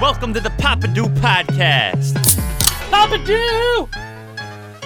[0.00, 2.38] Welcome to the Papa Do Podcast.
[2.90, 3.86] Papa Do!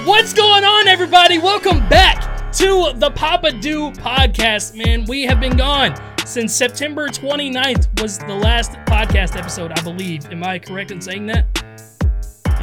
[0.04, 1.38] What's going on, everybody?
[1.38, 5.04] Welcome back to the Papa Do podcast, man.
[5.04, 5.94] We have been gone
[6.26, 10.26] since September 29th was the last podcast episode, I believe.
[10.32, 11.93] Am I correct in saying that?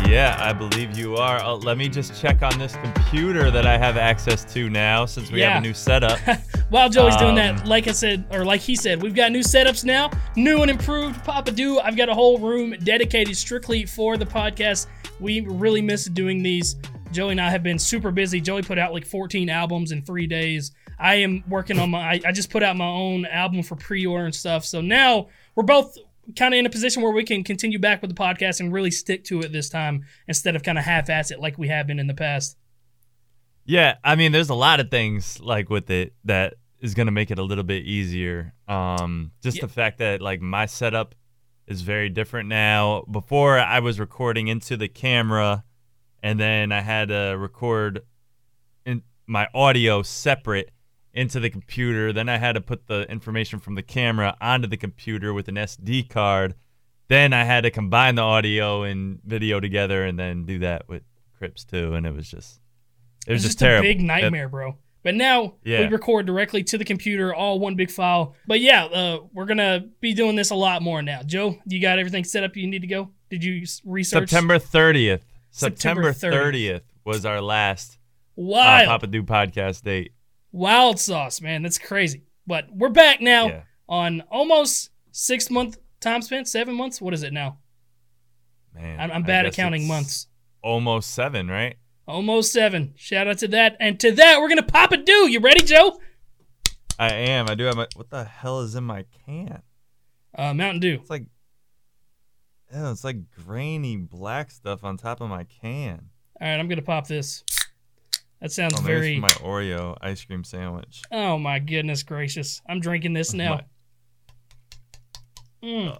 [0.08, 1.38] Yeah, I believe you are.
[1.38, 5.32] Uh, let me just check on this computer that I have access to now since
[5.32, 5.54] we Yeah.
[5.54, 6.20] have a new setup.
[6.70, 9.40] While Joey's doing that, Um, like I said, or like he said, we've got new
[9.40, 11.80] setups now, new and improved Papa Do.
[11.80, 14.88] I've got a whole room dedicated strictly for the podcast.
[15.22, 16.76] We really miss doing these.
[17.14, 18.42] Joey and I have been super busy.
[18.42, 20.72] Joey put out like 14 albums in three days.
[21.00, 22.00] I am working on my.
[22.14, 24.66] I, I just put out my own album for pre-order and stuff.
[24.66, 25.98] So now we're both
[26.36, 28.92] kind of in a position where we can continue back with the podcast and really
[28.92, 32.00] stick to it this time instead of kind of half-ass it like we have been
[32.00, 32.58] in the past.
[33.66, 37.12] yeah, I mean, there's a lot of things like with it that is going to
[37.12, 38.54] make it a little bit easier.
[38.68, 39.66] Um, just Yeah.
[39.66, 41.14] the fact that like my setup
[41.68, 43.04] is very different now.
[43.10, 45.64] Before I was recording into the camera,
[46.24, 48.02] and then I had to record
[48.86, 50.72] in my audio separate
[51.14, 52.14] into the computer.
[52.14, 55.56] Then I had to put the information from the camera onto the computer with an
[55.56, 56.56] SD card.
[57.08, 61.04] Then I had to combine the audio and video together, and then do that with
[61.38, 61.94] Crips too.
[61.94, 62.60] And it was just,
[63.28, 63.88] it was just, just terrible.
[63.88, 64.78] a big It- nightmare, bro.
[65.04, 68.36] But now we record directly to the computer, all one big file.
[68.46, 71.24] But yeah, uh, we're gonna be doing this a lot more now.
[71.26, 72.56] Joe, you got everything set up?
[72.56, 73.10] You need to go.
[73.32, 74.30] Did you research?
[74.30, 75.22] September 30th.
[75.50, 77.98] September 30th was our last uh,
[78.44, 80.14] Wild, Papa Do podcast date.
[80.52, 81.64] Wild sauce, man.
[81.64, 82.24] That's crazy.
[82.48, 83.62] But we're back now Yeah.
[83.88, 87.02] on almost six month time spent, seven months.
[87.02, 87.60] What is it now?
[88.74, 90.28] Man, I'm, I'm bad at counting months.
[90.64, 91.76] Almost seven, right?
[92.08, 92.94] Almost seven.
[92.96, 93.78] Shout out to that.
[93.80, 95.30] And to that, we're gonna pop a do.
[95.30, 96.00] You ready, Joe?
[96.98, 97.50] I am.
[97.50, 97.88] I do have my.
[97.96, 99.62] What the hell is in my can?
[100.38, 100.98] Uh, Mountain Dew.
[101.02, 101.26] It's like,
[102.74, 106.10] ew, it's like grainy black stuff on top of my can.
[106.40, 107.44] All right, I'm gonna pop this.
[108.42, 109.20] That sounds Oh, very.
[109.20, 111.02] my Oreo ice cream sandwich.
[111.12, 112.62] Oh my goodness gracious!
[112.68, 113.62] I'm drinking this now.
[115.64, 116.00] Mm.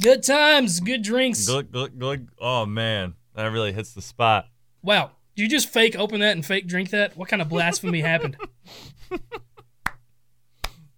[0.00, 1.46] Good times, good drinks.
[1.46, 2.28] Glug.
[2.40, 4.46] Oh man, that really hits the spot.
[4.82, 7.16] Wow, did you just fake open that and fake drink that?
[7.16, 8.36] What kind of blasphemy happened?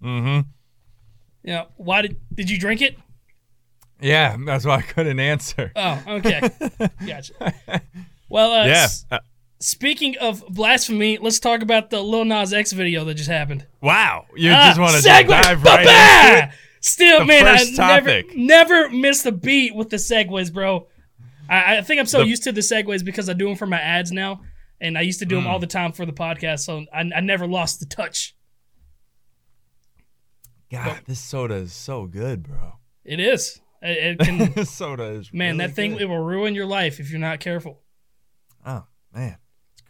[0.02, 0.48] Mm-hmm.
[1.42, 2.96] Yeah, why did did you drink it?
[4.00, 5.72] Yeah, that's why I couldn't answer.
[5.74, 6.50] Oh, okay,
[7.06, 7.32] gotcha.
[8.28, 8.86] Well, uh, yeah.
[9.58, 13.66] Uh, speaking of blasphemy, let's talk about the Lil Nas X video that just happened.
[13.80, 14.26] wow.
[14.34, 15.28] You Ah, just want to segue.
[15.28, 16.34] dive right Ba-ba!
[16.36, 16.60] into it.
[16.80, 17.76] Still, The man, I never,
[18.22, 18.36] topic.
[18.36, 20.86] never miss a beat with the segues, bro.
[21.48, 23.66] I, I think I'm so The- used to the segues because I do them for
[23.66, 24.42] my ads now,
[24.80, 25.48] and I used to do them Mm.
[25.48, 28.36] all the time for the podcast, so I, I never lost the touch.
[30.70, 32.74] God, this soda is so good, bro.
[33.04, 33.60] It is.
[33.82, 36.02] It, it can, soda is man, really that thing good.
[36.02, 37.80] it will ruin your life if you're not careful.
[38.64, 39.38] Oh man,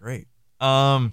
[0.06, 0.28] great.
[0.60, 1.12] Um,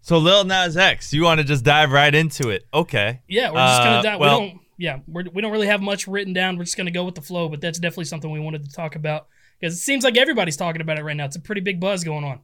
[0.00, 2.64] so Lil Nas X, you want to just dive right into it?
[2.72, 3.20] Okay.
[3.28, 4.02] Yeah, we're just Uh, gonna.
[4.02, 4.18] dive.
[4.20, 4.60] well- we don't.
[4.78, 6.56] Yeah, we're, we don't really have much written down.
[6.56, 8.96] We're just gonna go with the flow, but that's definitely something we wanted to talk
[8.96, 9.26] about
[9.60, 11.26] because it seems like everybody's talking about it right now.
[11.26, 12.40] It's a pretty big buzz going on.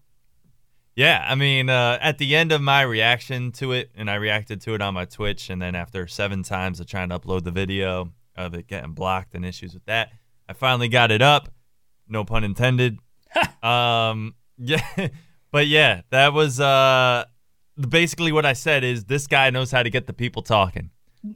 [0.94, 4.60] Yeah, I mean, uh, at the end of my reaction to it, and I reacted
[4.62, 7.50] to it on my Twitch, and then after seven times of trying to upload the
[7.50, 10.10] video of it getting blocked and issues with that,
[10.46, 11.48] I finally got it up.
[12.06, 12.98] No pun intended.
[13.62, 15.08] um, yeah,
[15.56, 17.24] but yeah, that was uh,
[17.88, 18.84] basically what I said.
[18.84, 20.90] Is this guy knows how to get the people talking?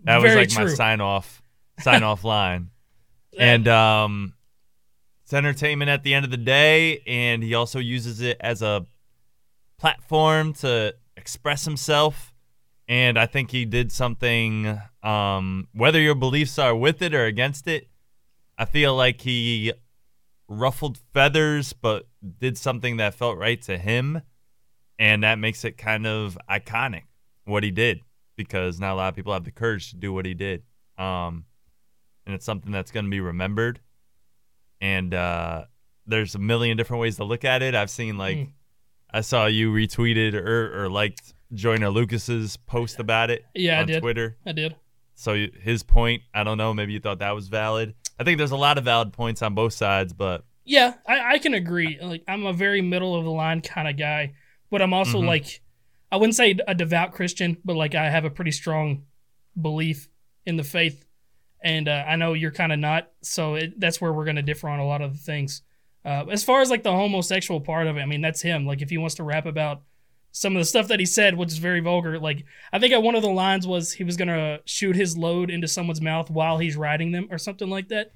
[0.05, 1.43] That Very was like my sign off,
[1.81, 2.69] sign off line.
[3.39, 4.35] And um,
[5.23, 8.85] it's entertainment at the end of the day, and he also uses it as a
[9.79, 12.35] platform to express himself.
[12.89, 17.67] And I think he did something, um, whether your beliefs are with it or against
[17.67, 17.89] it,
[18.59, 19.73] I feel like he
[20.47, 22.07] ruffled feathers, but
[22.39, 24.23] did something that felt right to him.
[24.99, 27.05] And that makes it kind of iconic
[27.45, 28.01] what he did
[28.37, 30.63] because not a lot of people have the courage to do what he did.
[30.99, 31.45] Um,
[32.27, 33.81] and it's something that's going to be remembered.
[34.81, 35.65] And uh,
[36.07, 37.75] there's a million different ways to look at it.
[37.75, 38.53] I've seen like, Mm.
[39.13, 44.01] I saw you retweeted or, or liked Joyner Lucas's post about it Yeah, I did.
[44.01, 44.37] Twitter.
[44.47, 44.77] I did.
[45.17, 47.95] So his point, I don't know, maybe you thought that was valid.
[48.21, 51.39] I think there's a lot of valid points on both sides, but Yeah, I, I
[51.39, 51.99] can agree.
[52.01, 54.35] Like I'm a very middle of the line kind of guy,
[54.71, 55.27] but I'm also Mhm.
[55.27, 55.63] like
[56.13, 59.03] I wouldn't say a devout Christian, but like I have a pretty strong
[59.61, 60.09] belief
[60.47, 61.05] in the faith,
[61.63, 63.11] and uh, I know you're kind of not.
[63.23, 65.63] So it, that's where we're gonna differ on a lot of the things.
[66.05, 68.65] Uh, as far as like the homosexual part of it, I mean that's him.
[68.65, 69.83] Like if he wants to rap about
[70.31, 72.17] some of the stuff that he said, which is very vulgar.
[72.21, 75.51] Like I think at one of the lines was he was gonna shoot his load
[75.51, 78.13] into someone's mouth while he's riding them or something like that.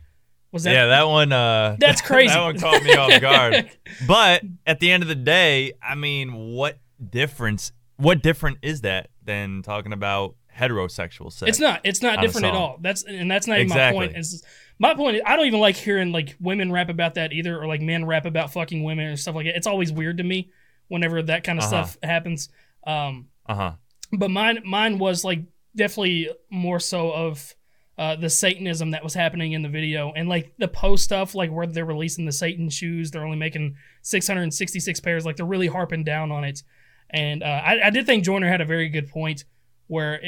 [0.54, 0.72] Was that?
[0.72, 1.32] yeah, that one.
[1.32, 2.32] Uh, That's crazy.
[2.32, 3.70] that one caught me off guard.
[4.06, 6.78] But at the end of the day, I mean, what
[7.10, 7.72] difference?
[7.96, 11.48] What different is that than talking about heterosexual sex?
[11.50, 11.80] It's not.
[11.84, 12.62] It's not on a different at song.
[12.62, 12.78] all.
[12.80, 13.98] That's and that's not even Exactly.
[14.00, 14.16] my point.
[14.18, 14.42] It's,
[14.78, 15.16] my point.
[15.16, 18.04] Is, I don't even like hearing like women rap about that either, or like men
[18.06, 19.56] rap about fucking women or stuff like that.
[19.56, 20.50] It's always weird to me
[20.88, 21.84] whenever that kind of Uh-huh.
[21.84, 22.48] stuff happens.
[22.86, 23.72] Um, Uh huh.
[24.12, 25.40] but mine mine was like
[25.76, 27.54] definitely more so of
[27.96, 31.50] uh, the Satanism that was happening in the video and like the post stuff, like
[31.50, 33.10] where they're releasing the Satan shoes.
[33.10, 35.24] They're only making 666 pairs.
[35.24, 36.62] Like they're really harping down on it.
[37.10, 39.44] And uh, I, I did think Joyner had a very good point
[39.86, 40.20] where,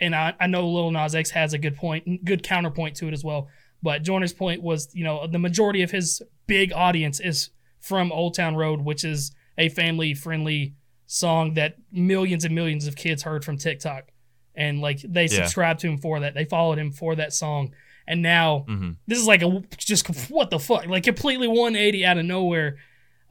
[0.00, 3.12] and I, I know Lil Nas X has a good point, good counterpoint to it
[3.12, 3.48] as well.
[3.82, 7.50] But Joyner's point was, you know, the majority of his big audience is
[7.80, 10.76] from Old Town Road, which is a family friendly
[11.06, 14.11] song that millions and millions of kids heard from TikTok.
[14.54, 15.28] And like they Yeah.
[15.44, 16.34] subscribed to him for that.
[16.34, 17.74] They followed him for that song.
[18.06, 20.86] And now hmm this is like a just what the fuck?
[20.86, 22.76] Like completely 180 out of nowhere.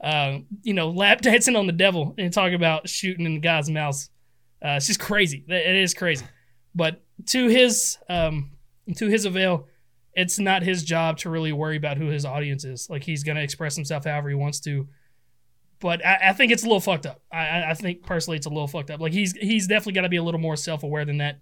[0.00, 3.70] Uh, you know, lap dancing on the devil and talking about shooting in the guy's
[3.70, 4.08] mouth.
[4.64, 5.44] Uh, it's just crazy.
[5.48, 6.24] It is crazy.
[6.74, 8.52] But to his um,
[8.96, 9.68] to his avail,
[10.14, 12.88] it's not his job to really worry about who his audience is.
[12.90, 14.88] Like he's gonna express himself however he wants to.
[15.82, 17.20] But I, I think it's a little fucked up.
[17.30, 19.00] I, I- think personally it's a little fucked up.
[19.00, 21.40] Like he's he's definitely got to be a little more self aware than that,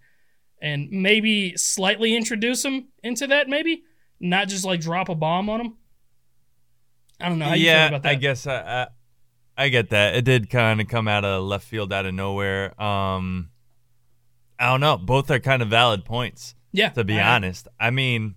[0.60, 3.48] and maybe slightly introduce him into that.
[3.48, 3.82] Maybe
[4.18, 5.76] not just like drop a bomb on him.
[7.20, 7.44] I don't know.
[7.44, 8.08] How yeah, about that?
[8.08, 8.86] I guess I, I
[9.64, 10.14] I get that.
[10.16, 12.80] It did kind of come out of left field, out of nowhere.
[12.82, 13.50] Um,
[14.58, 14.96] I don't know.
[14.96, 16.54] Both are kind of valid points.
[16.72, 16.88] yeah.
[16.90, 17.68] to be I- honest.
[17.78, 18.36] I mean,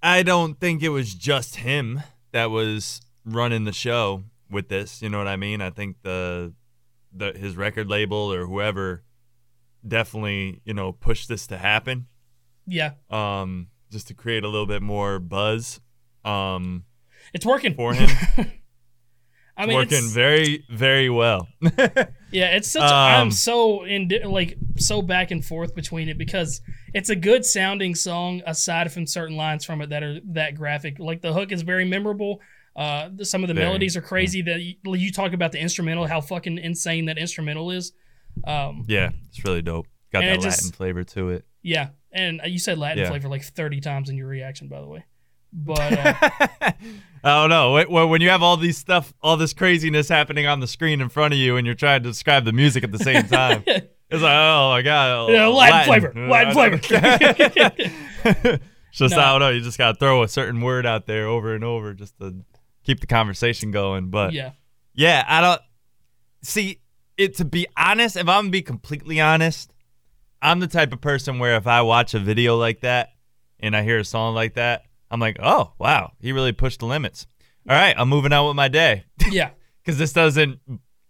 [0.00, 4.22] I don't think it was just him that was running the show
[4.52, 5.02] with this.
[5.02, 5.60] You know what I mean?
[5.60, 6.52] I think the
[7.12, 9.02] the his record label or whoever
[9.86, 12.06] definitely you know pushed this to happen,
[12.66, 15.80] Yeah, um, just to create a little bit more buzz.
[16.24, 16.84] Um,
[17.34, 18.08] it's working For him.
[19.56, 21.46] I mean, working very very well.
[22.30, 22.82] yeah, it's such.
[22.90, 26.62] I'm Um, so in like so back and forth between it because
[26.94, 30.98] it's a good sounding song aside from certain lines from it that are that graphic.
[30.98, 32.40] Like the hook is very memorable.
[32.74, 34.42] Uh, the- some of the Very, melodies are crazy.
[34.42, 37.92] That you, you talk about the instrumental, how fucking insane that instrumental is.
[38.46, 39.86] Um, yeah, it's really dope.
[40.12, 41.44] Got that it just- Latin flavor to it.
[41.62, 43.08] yeah, and you said Latin Yeah.
[43.10, 45.04] flavor like 30 times in your reaction, by the way.
[45.54, 46.14] But uh,
[47.22, 47.76] I don't know.
[47.84, 51.10] Wh- When you have all these stuff, all this craziness happening on the screen in
[51.10, 53.84] front of you, and you're trying to describe the music at the same time, it's
[54.10, 56.78] like, oh my god, Yeah, Latin flavor, Uh, Latin flavor.
[58.92, 59.20] Just No.
[59.20, 59.48] I don't know.
[59.50, 62.34] You just gotta throw a certain word out there over and over just to
[62.84, 64.10] keep the conversation going.
[64.10, 64.52] But yeah,
[64.94, 65.60] yeah, I don't
[66.42, 66.80] see
[67.16, 67.36] it.
[67.36, 69.72] To be honest, if I'm gonna be completely honest,
[70.40, 73.10] I'm the type of person where if I watch a video like that
[73.60, 76.86] and I hear a song like that, I'm like, oh wow, he really pushed the
[76.86, 77.26] limits.
[77.68, 79.50] All right, I'm moving on with my day yeah,
[79.84, 80.58] because this doesn't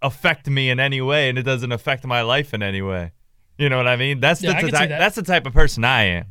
[0.02, 3.12] affect me in any way, and it doesn't affect my life in any way.
[3.58, 4.20] You know what I mean?
[4.20, 4.88] That's Yeah, the type.
[4.88, 4.98] that.
[4.98, 6.24] That's the type of person I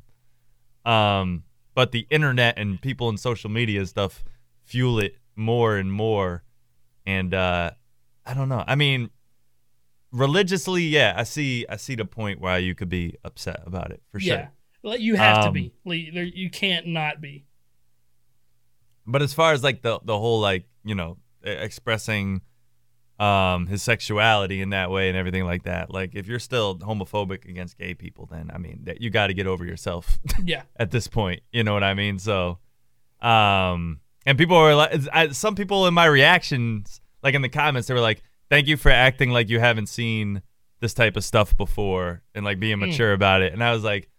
[0.85, 0.91] am.
[0.91, 1.43] Um,
[1.73, 4.23] but the internet and people in social media stuff
[4.65, 6.43] fuel it more and more,
[7.05, 7.71] and uh,
[8.25, 8.63] I don't know.
[8.65, 9.09] I mean,
[10.11, 11.65] religiously, yeah, I see.
[11.67, 14.35] I see the point where you could be upset about it for yeah.
[14.35, 14.51] sure.
[14.83, 15.73] Like, You have to Um, be.
[15.85, 17.45] Like, there- You can't not be.
[19.05, 22.41] But as far as like the the whole like you know expressing
[23.19, 27.45] um his sexuality in that way and everything like that, like if you're still homophobic
[27.49, 30.91] against gay people, then I mean that you got to get over yourself Yeah, at
[30.91, 31.41] this point.
[31.51, 32.19] You know what I mean?
[32.19, 32.59] So,
[33.21, 37.87] um, and people were like, I, some people in my reactions, like in the comments,
[37.87, 40.41] they were like, "Thank you for acting like you haven't seen
[40.79, 42.87] this type of stuff before and like being Mm.
[42.89, 44.09] mature about it." And I was like,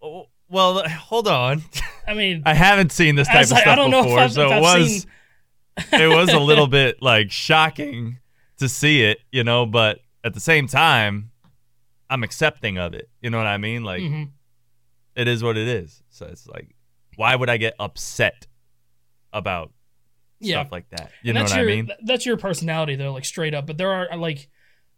[0.00, 1.62] oh, "Well, hold on."
[2.06, 4.18] I mean, I haven't seen this type of like, I stuff don't know if before,
[4.20, 5.10] I've- so it was seen-
[6.00, 8.18] it was a little bit like shocking
[8.58, 11.30] to see it, you know, but at the same time,
[12.10, 13.08] I'm accepting of it.
[13.20, 13.82] You know what I mean?
[13.84, 14.30] Like mhm.
[15.16, 16.02] it is what it is.
[16.10, 16.74] So it's like
[17.16, 18.46] why would I get upset
[19.32, 19.72] about
[20.40, 20.60] Yeah.
[20.60, 21.10] stuff like that?
[21.22, 21.86] You And know what your, I mean?
[21.86, 23.66] th- That's your personality, though, like straight up.
[23.66, 24.48] But there are like,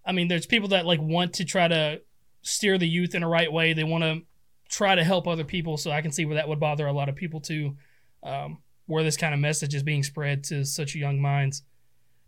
[0.05, 2.01] I mean, there's people that like want to try to
[2.43, 3.73] steer the youth in a right way.
[3.73, 4.23] They want to
[4.69, 5.77] try to help other people.
[5.77, 7.77] So I can see where that would bother a lot of people too,
[8.23, 11.63] um, where this kind of message is being spread to such young minds.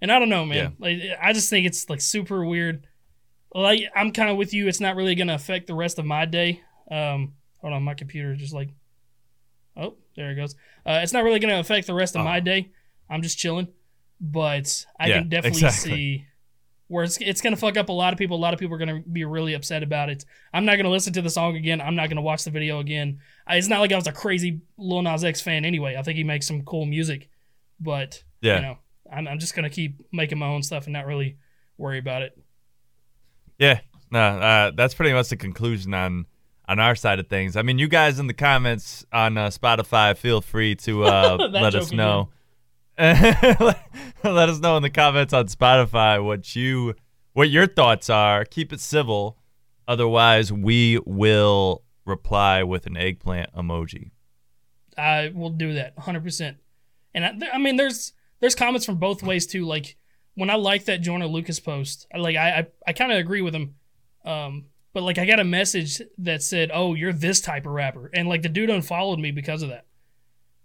[0.00, 0.76] And I don't know, man.
[0.78, 2.86] Like, I just think it's like super weird.
[3.54, 4.68] Like I'm kind of with you.
[4.68, 6.60] It's not really going to affect the rest of my day.
[6.90, 8.68] Um, hold on, my computer is just like,
[9.76, 10.54] oh, there it goes.
[10.85, 12.40] Uh, it's not really going to affect the rest of my Oh.
[12.40, 12.70] day.
[13.08, 13.68] I'm just chilling,
[14.20, 15.90] but I Yeah, can definitely exactly.
[15.92, 16.26] see
[16.88, 18.37] where it's it's gonna fuck up a lot of people.
[18.37, 20.25] A lot of people are gonna be really upset about it.
[20.54, 21.80] I'm not gonna listen to the song again.
[21.80, 23.18] I'm not gonna watch the video again.
[23.46, 25.96] I, it's not like I was a crazy Lil Nas X fan anyway.
[25.96, 27.28] I think he makes some cool music,
[27.80, 28.56] but Yeah.
[28.56, 28.78] you know,
[29.12, 31.38] I'm I'm just gonna keep making my own stuff and not really
[31.76, 32.38] worry about it.
[33.58, 33.80] Yeah,
[34.11, 36.26] no, uh, that's pretty much the conclusion on
[36.68, 37.56] on our side of things.
[37.56, 41.75] I mean, you guys in the comments on uh, Spotify, feel free to uh, let
[41.75, 42.30] us know.
[42.99, 43.78] let
[44.25, 46.94] us know in the comments on Spotify what you
[47.35, 48.44] what your thoughts are.
[48.44, 49.38] Keep it civil,
[49.87, 54.11] otherwise we will reply with an eggplant emoji.
[54.96, 56.56] I will do that 100%.
[57.14, 59.66] And I, I mean, there's there's comments from both ways too.
[59.66, 59.96] Like
[60.35, 63.42] when I like that Joyner Lucas post, I, like I I, I kind of agree
[63.42, 63.75] with him.
[64.25, 64.66] Um,
[64.97, 68.31] but like I got a message that said, "Oh, you're this type of rapper," and
[68.31, 69.85] like the dude unfollowed me because of that.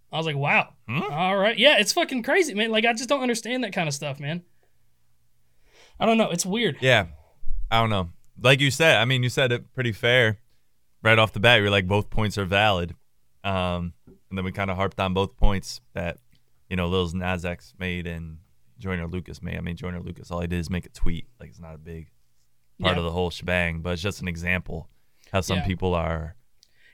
[0.10, 2.72] I was like, "Wow, all right, yeah, it's fucking crazy, man.
[2.72, 4.44] Like I just don't understand that kind of stuff, man.
[6.00, 6.78] I don't know, it's weird.
[6.80, 7.08] Yeah,
[7.70, 8.12] I don't know.
[8.42, 10.40] Like you said, I mean, you said it pretty fair
[11.04, 11.60] right off the bat.
[11.60, 12.96] You're like both points are valid,
[13.44, 16.20] um, and then we kind of harped on both points that
[16.70, 18.38] you know Lil Nas X made and
[18.80, 19.58] Joyner Lucas made.
[19.58, 21.28] I mean, Joyner Lucas, all he did is make a tweet.
[21.38, 22.11] Like it's not a big
[22.82, 23.00] part Yeah.
[23.00, 24.90] of the whole shebang, but it's just an example
[25.32, 25.66] how some Yeah.
[25.66, 26.36] people are.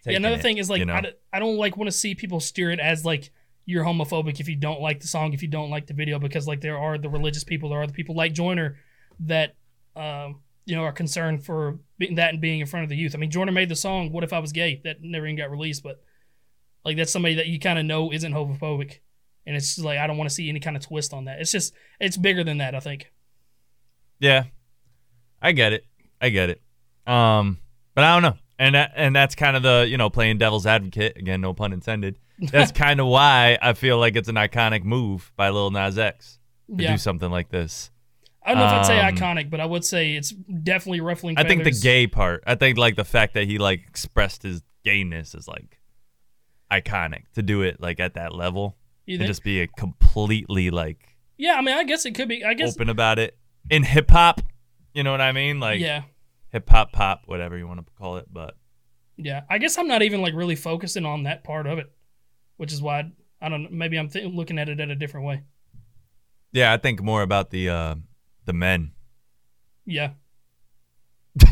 [0.05, 0.93] Yeah, another it, thing is like you know?
[0.93, 3.31] I, d- I don't like want to see people steer it as like
[3.65, 6.47] you're homophobic if you don't like the song, if you don't like the video, because
[6.47, 8.77] like there are the religious people, there are the people like Joyner
[9.21, 9.55] that
[9.97, 13.15] um, you know are concerned for that and being in front of the youth.
[13.15, 15.51] I mean, Joyner made the song "What If I Was Gay" that never even got
[15.51, 16.01] released, but
[16.85, 18.99] like that's somebody that you kind of know isn't homophobic,
[19.45, 21.41] and it's just like I don't want to see any kind of twist on that.
[21.41, 22.75] It's just it's bigger than that.
[22.75, 23.11] I think.
[24.19, 24.45] Yeah,
[25.41, 25.85] I get it.
[26.21, 26.61] I get it.
[27.05, 27.59] Um,
[27.95, 30.65] but I don't know, and that, and that's kind of the you know playing devil's
[30.65, 32.17] advocate again, no pun intended.
[32.39, 36.39] That's kind of why I feel like it's an iconic move by Lil Nas X
[36.75, 37.91] to Yeah, do something like this.
[38.43, 41.37] I don't know if I'd say Um, iconic, but I would say it's definitely ruffling.
[41.37, 42.43] I think the gay part.
[42.47, 45.79] I think like the fact that he like expressed his gayness is like
[46.71, 48.75] iconic to do it like at that level
[49.07, 52.43] and just be a completely like Yeah, I mean, I guess it could be.
[52.43, 52.75] I guess.
[52.75, 53.37] open about it
[53.69, 54.41] in hip hop.
[54.97, 55.59] You know what I mean?
[55.59, 56.01] Like yeah,
[56.49, 58.25] hip hop pop, whatever you want to call it.
[58.33, 58.55] But
[59.15, 59.43] yeah.
[59.47, 61.91] I guess I'm not even like really focusing on that part of it,
[62.55, 63.61] which is why I don't.
[63.61, 63.69] know.
[63.71, 65.43] Maybe I'm th- looking at it at a different way.
[66.51, 67.95] yeah, I think more about the uh
[68.45, 68.93] the men.
[69.85, 70.13] Yeah.
[71.43, 71.47] All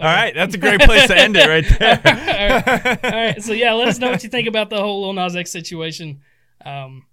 [0.00, 2.00] right, that's a great place to end it right there.
[2.04, 3.04] all, right.
[3.04, 3.40] all right.
[3.40, 6.22] So yeah, let us know what you think about the whole Lil Nas X situation.
[6.64, 7.06] Um,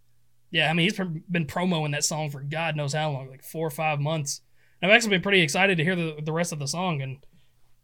[0.50, 1.00] yeah, I mean, he's
[1.30, 4.42] been promoing that song for God knows how long, like four or five months.
[4.86, 7.18] I've actually been pretty excited to hear the the rest of the song, and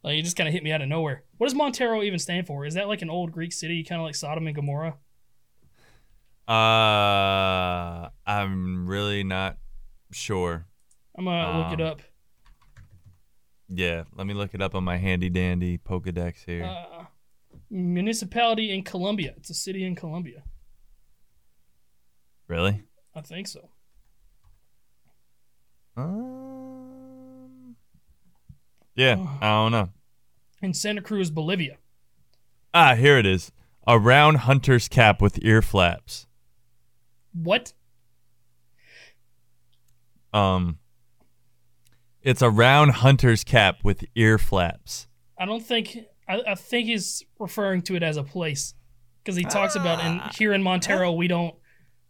[0.04, 1.24] like, it just kind of hit me out of nowhere.
[1.38, 2.66] What does Montero even stand for?
[2.66, 4.98] Is that like an old Greek city, kind of like Sodom and Gomorrah?
[6.48, 9.58] Uh, I'm really not
[10.12, 10.68] sure.
[11.18, 12.02] I'm gonna look it Um, up.
[13.70, 16.66] Yeah, let me look it up on my handy dandy Pokedex here.
[16.66, 17.06] Uh,
[17.70, 19.34] municipality in Colombia.
[19.38, 20.44] It's a city in Colombia.
[22.48, 22.84] really?
[23.16, 23.70] I think so.
[25.96, 26.71] Um,
[29.02, 29.90] yeah, I don't know.
[30.62, 31.78] In Santa Cruz, Bolivia.
[32.74, 33.52] Ah, here it is.
[33.88, 36.28] A round hunter's cap with ear flaps.
[37.34, 37.74] What?
[40.34, 40.78] Um,
[42.22, 45.08] it's a round hunter's cap with ear flaps.
[45.38, 45.98] I don't think.
[46.28, 48.74] I, I think he's referring to it as a place
[49.24, 50.32] because he talks about in Ah.
[50.38, 51.56] here in Montero we don't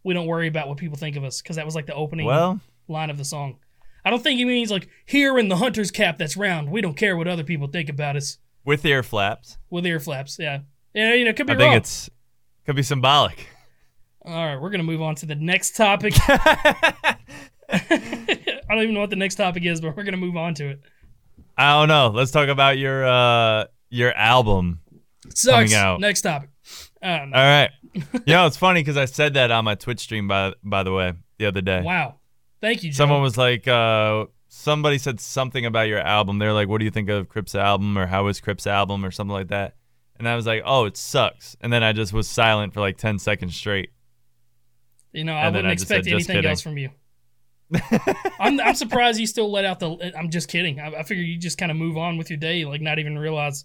[0.04, 2.26] we don't worry about what people think of us because that was like the opening
[2.26, 3.58] Well, line of the song.
[4.04, 6.70] I don't think he means like here in the hunter's cap that's round.
[6.70, 9.58] We don't care what other people think about us with ear flaps.
[9.70, 10.38] with ear flaps.
[10.38, 10.60] Yeah,
[10.94, 11.14] yeah.
[11.14, 12.10] You know, it could be I think it's
[12.66, 13.48] could be symbolic.
[14.24, 16.14] All right, we're gonna move on to the next topic.
[16.28, 17.18] I
[18.68, 20.80] don't even know what the next topic is, but we're gonna move on to it.
[21.56, 22.08] I don't know.
[22.08, 24.80] Let's talk about your uh your album.
[25.34, 25.72] Sucks.
[25.74, 26.00] out.
[26.00, 26.50] Next topic.
[27.02, 27.08] Know.
[27.08, 27.70] All right.
[27.94, 30.92] you know, it's funny because I said that on my Twitch stream by by the
[30.92, 31.82] way the other day.
[31.82, 32.16] Wow.
[32.62, 32.96] Thank you, Joe.
[32.96, 36.38] Someone was like, uh, somebody said something about your album.
[36.38, 39.10] They're like, what do you think of Crip's album or how is Crip's album or
[39.10, 39.74] something like that?
[40.18, 41.56] And I was like, oh, it sucks.
[41.60, 43.90] And then I just was silent for like 10 seconds straight.
[45.12, 46.90] You know, I And wouldn't I just said, expect anything kidding." else from you.
[48.38, 50.12] I'm, I'm surprised you still let out the.
[50.16, 50.78] I'm just kidding.
[50.78, 53.18] I, I figure you just kind of move on with your day, like not even
[53.18, 53.64] realize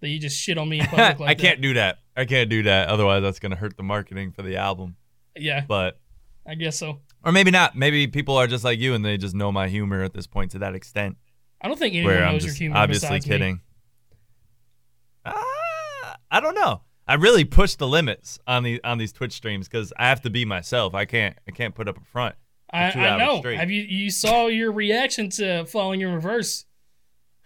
[0.00, 1.98] that you just shit on me in public like I can't do that.
[2.16, 2.88] I can't do that.
[2.88, 4.96] Otherwise, that's going to hurt the marketing for the album.
[5.36, 6.00] Yeah, But,
[6.46, 7.00] I guess so.
[7.24, 7.74] Or maybe not.
[7.76, 10.50] Maybe people are just like you and they just know my humor at this point
[10.52, 11.16] to that extent.
[11.60, 12.76] I don't think anyone where I'm knows your humor.
[12.76, 13.60] obviously kidding.
[15.24, 16.82] Ah, I don't know.
[17.06, 20.30] I really push the limits on the on these Twitch streams because I have to
[20.30, 20.94] be myself.
[20.94, 22.34] I can't I can't put up a front.
[22.70, 23.38] I, I know.
[23.38, 23.58] straight.
[23.58, 26.64] Have you you saw your reaction to falling in reverse,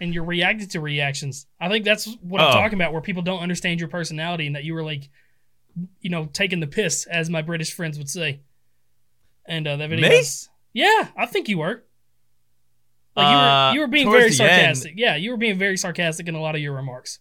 [0.00, 1.47] and you reacted to reactions.
[1.61, 2.52] I think that's what I'm Oh.
[2.52, 5.08] talking about, where people don't understand your personality, and that you were like,
[6.00, 8.40] you know, taking the piss, as my British friends would say.
[9.49, 11.83] And uh, that video, was- yeah, I think you were.
[13.17, 14.95] Like you Uh, were, you were being very the end- sarcastic.
[14.97, 17.19] Yeah, you were being very sarcastic in a lot of your remarks.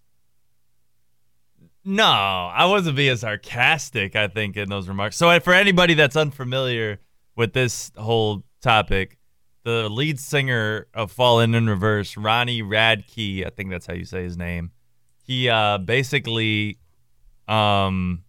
[1.84, 5.16] No, I wasn't being sarcastic, I think, in those remarks.
[5.16, 7.00] So, for anybody that's unfamiliar
[7.38, 9.18] with this whole topic,
[9.64, 14.24] the lead singer of Falling in Reverse, Ronnie Radke, I think that's how you say
[14.24, 14.72] his name,
[15.24, 16.78] he uh, basically
[17.48, 18.24] um,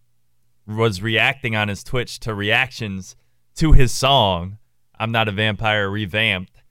[0.65, 3.17] was reacting on his Twitch to reactions
[3.59, 4.57] to his song,
[4.97, 6.63] I'm Not a Vampire Revamped,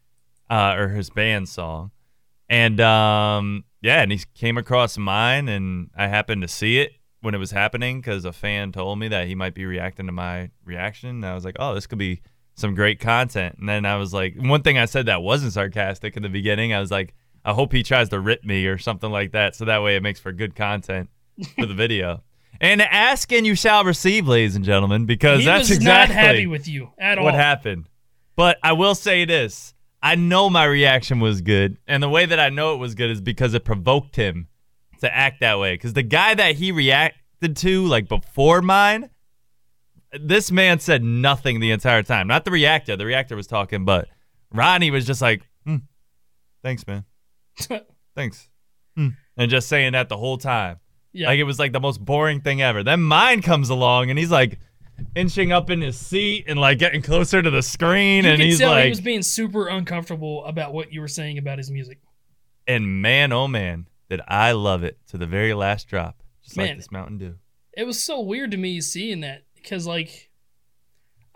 [0.49, 1.91] uh, or his band song.
[2.49, 7.35] And um, yeah, and he came across mine, and I happened to see it when
[7.35, 10.51] it was happening because a fan told me that he might be reacting to my
[10.65, 11.11] reaction.
[11.11, 12.23] And I was like, oh, this could be
[12.55, 13.57] some great content.
[13.59, 16.73] And then I was like, one thing I said that wasn't sarcastic in the beginning,
[16.73, 17.15] I was like,
[17.45, 20.03] I hope he tries to rip me or something like that, so that way it
[20.03, 21.11] makes for good content
[21.55, 22.23] for the video.
[22.61, 26.47] And ask and you shall receive, ladies and gentlemen, because he that's exactly not happy
[26.47, 27.25] with you at all.
[27.25, 27.89] what happened.
[28.35, 29.75] But I will say this.
[30.03, 31.79] I know my reaction was good.
[31.87, 34.49] And the way that I know it was good is because it provoked him
[35.01, 35.75] to act that way.
[35.75, 39.11] Because the guy that he reacted to, like before mine,
[40.13, 42.27] this man said nothing the entire time.
[42.27, 42.97] Not the reactor.
[42.97, 44.09] The reactor was talking, but
[44.53, 45.77] Ronnie was just like, hmm,
[46.63, 47.05] thanks, man.
[48.15, 48.49] Thanks.
[48.97, 49.09] Hmm.
[49.37, 50.79] And just saying that the whole time.
[51.13, 52.83] Yeah, Like it was like the most boring thing ever.
[52.83, 54.59] Then mine comes along and he's like
[55.15, 58.61] inching up in his seat and like getting closer to the screen you and he's
[58.61, 62.01] like he was being super uncomfortable about what you were saying about his music.
[62.67, 66.21] and man oh man did I love it to the very last drop.
[66.43, 66.69] Just Man.
[66.69, 67.35] like this Mountain Dew.
[67.77, 70.31] it was so weird to me seeing that because like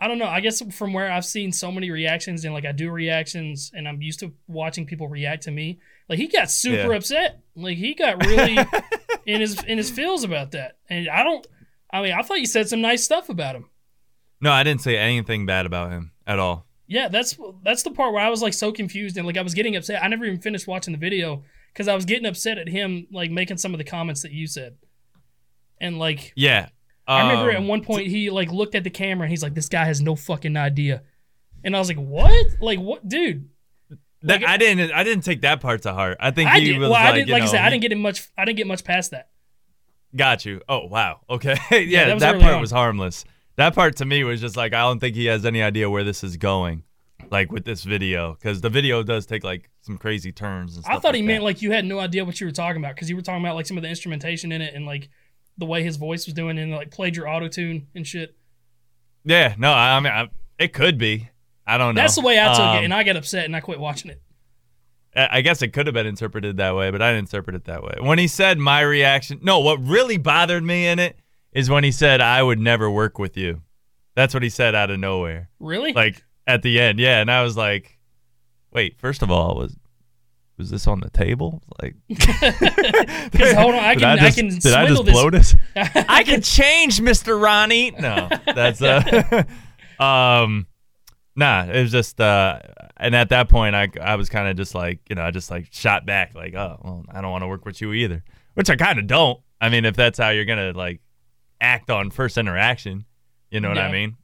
[0.01, 0.27] I don't know.
[0.27, 3.87] I guess from where I've seen so many reactions and like I do reactions and
[3.87, 5.79] I'm used to watching people react to me.
[6.09, 6.97] Like he got super Yeah.
[6.97, 7.39] upset.
[7.55, 8.57] Like he got really
[9.25, 10.77] in his in his feels about that.
[10.89, 11.45] And I don't.
[11.91, 13.69] I mean, I thought you said some nice stuff about him.
[14.41, 16.65] No, I didn't say anything bad about him at all.
[16.87, 19.53] Yeah, that's that's the part where I was like so confused and like I was
[19.53, 20.03] getting upset.
[20.03, 23.31] I never even finished watching the video because I was getting upset at him like
[23.31, 24.75] making some of the comments that you said.
[25.79, 26.69] And like Yeah.
[27.07, 29.53] I remember um, at one point he like looked at the camera and he's like,
[29.55, 31.03] "This guy has no fucking idea,"
[31.63, 32.47] and I was like, "What?
[32.61, 33.49] Like what, dude?"
[34.23, 36.17] That- like- I didn't I didn't take that part to heart.
[36.19, 36.79] I think I he did.
[36.79, 37.27] was Well, like, I did.
[37.27, 38.27] you Like I know, said, I didn't get much.
[38.37, 39.29] I didn't get much past that.
[40.15, 40.61] Got you.
[40.69, 41.21] Oh wow.
[41.29, 41.55] Okay.
[41.87, 42.61] yeah, that that, early part on.
[42.61, 43.25] was harmless.
[43.55, 46.03] That part to me was just like I don't think he has any idea where
[46.03, 46.83] this is going,
[47.31, 50.75] like with this video, because the video does take like some crazy turns.
[50.77, 51.27] And I thought like he that.
[51.27, 53.43] meant like you had no idea what you were talking about because you were talking
[53.43, 55.09] about like some of the instrumentation in it and like
[55.57, 58.35] the way his voice was doing and like played your auto tune and shit.
[59.25, 59.55] Yeah.
[59.57, 59.71] No.
[59.71, 61.29] I, I mean, I, it could be.
[61.65, 62.01] I don't know.
[62.01, 64.11] That's the way I took Um, it, and I got upset and I quit watching
[64.11, 64.21] it.
[65.15, 67.65] I I guess it could have been interpreted that way, but I didn't interpret it
[67.65, 67.95] that way.
[68.01, 71.17] When he said my reaction, no, what really bothered me in it
[71.51, 73.61] is when he said I would never work with you.
[74.15, 75.49] That's what he said out of nowhere.
[75.59, 75.93] Really?
[75.93, 77.97] Like at the end, yeah, and I was like,
[78.71, 79.75] "Wait, first of all, was
[80.57, 84.73] was this on the table?" Like, Because hold on, I can I, just, can did
[84.73, 85.55] I just blow this.
[85.75, 86.05] this?
[86.09, 87.91] I can change, Mister Ronnie.
[87.91, 89.43] No, that's uh,
[89.99, 90.67] um,
[91.35, 91.65] nah.
[91.65, 92.59] It was just uh,
[92.97, 95.49] and at that point, I I was kind of just like, you know, I just
[95.51, 98.69] like shot back, like, oh, well, I don't want to work with you either, which
[98.69, 99.39] I kind of don't.
[99.61, 101.01] I mean, if that's how you're gonna like
[101.61, 103.05] act on first interaction,
[103.51, 103.91] you know what I Yeah.
[103.91, 104.17] mean?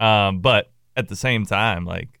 [0.00, 2.20] Um, but at the same time, like,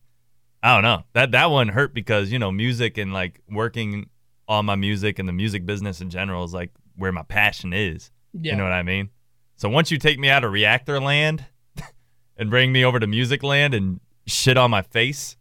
[0.62, 4.08] I don't know that that one hurt because you know music and like working
[4.48, 8.10] on my music and the music business in general is like where my passion is.
[8.32, 8.52] Yeah.
[8.52, 9.10] You know what I mean?
[9.56, 11.44] So once you take me out of reactor land
[12.36, 15.36] and bring me over to music land and shit on my face,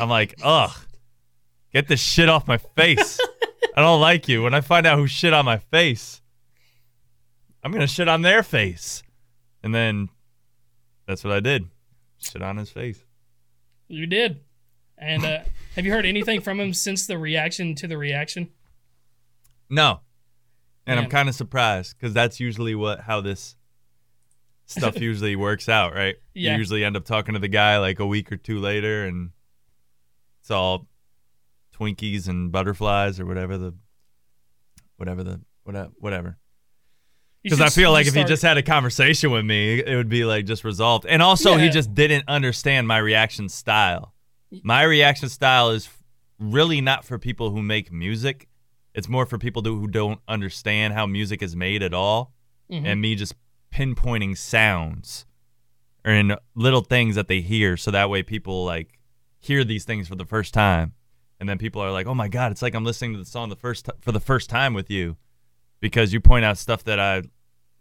[0.00, 0.72] I'm like, ugh,
[1.72, 3.18] get this shit off my face.
[3.76, 4.42] I don't like you.
[4.42, 6.20] When I find out who shit on my face,
[7.62, 9.02] I'm gonna shit on their face.
[9.62, 10.08] And then
[11.06, 11.66] that's what I did.
[12.18, 13.02] Shit on his face.
[13.88, 14.40] You did.
[14.96, 15.38] And uh,
[15.76, 18.50] have you heard anything from him since the reaction to the reaction?
[19.70, 20.00] No.
[20.86, 21.04] And Man.
[21.04, 23.56] I'm kind of surprised because that's usually what how this
[24.68, 26.14] stuff usually works out, right?
[26.34, 26.52] Yeah.
[26.52, 29.30] You usually end up talking to the guy like a week or two later, and
[30.40, 30.86] it's all
[31.76, 33.74] Twinkies and butterflies or whatever the
[34.96, 36.38] whatever the whatever whatever.
[37.42, 40.24] Because I feel like if he just had a conversation with me, it would be
[40.24, 41.06] like just resolved.
[41.06, 44.12] And also, he just didn't understand my reaction style.
[44.62, 45.88] My reaction style is
[46.38, 48.48] really not for people who make music.
[48.94, 52.32] It's more for people who don't understand how music is made at all.
[52.70, 52.84] Mhm.
[52.86, 53.34] And me just
[53.72, 55.26] pinpointing sounds
[56.04, 58.98] or in little things that they hear, so that way people like
[59.40, 60.94] hear these things for the first time,
[61.38, 63.48] and then people are like, "Oh my god, it's like I'm listening to the song
[63.48, 65.16] the first t- for the first time with you,"
[65.80, 67.22] because you point out stuff that I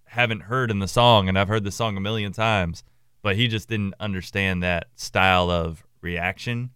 [0.06, 2.84] haven't heard in the song, and I've heard the song a million times,
[3.22, 6.72] but he just didn't understand that style of reaction.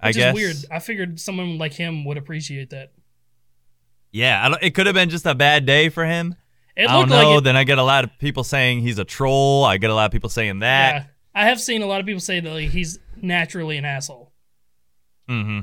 [0.00, 0.56] I Which guess is weird.
[0.70, 2.92] I figured someone like him would appreciate that.
[4.10, 6.34] Yeah, I don't, it could have been just a bad day for him.
[6.76, 7.30] It I don't know.
[7.30, 9.64] like it, then I get a lot of people saying he's a troll.
[9.64, 10.94] I get a lot of people saying that.
[10.94, 11.04] yeah.
[11.34, 14.32] I have seen a lot of people say that like, he's naturally an asshole.
[15.28, 15.60] Mm-hmm.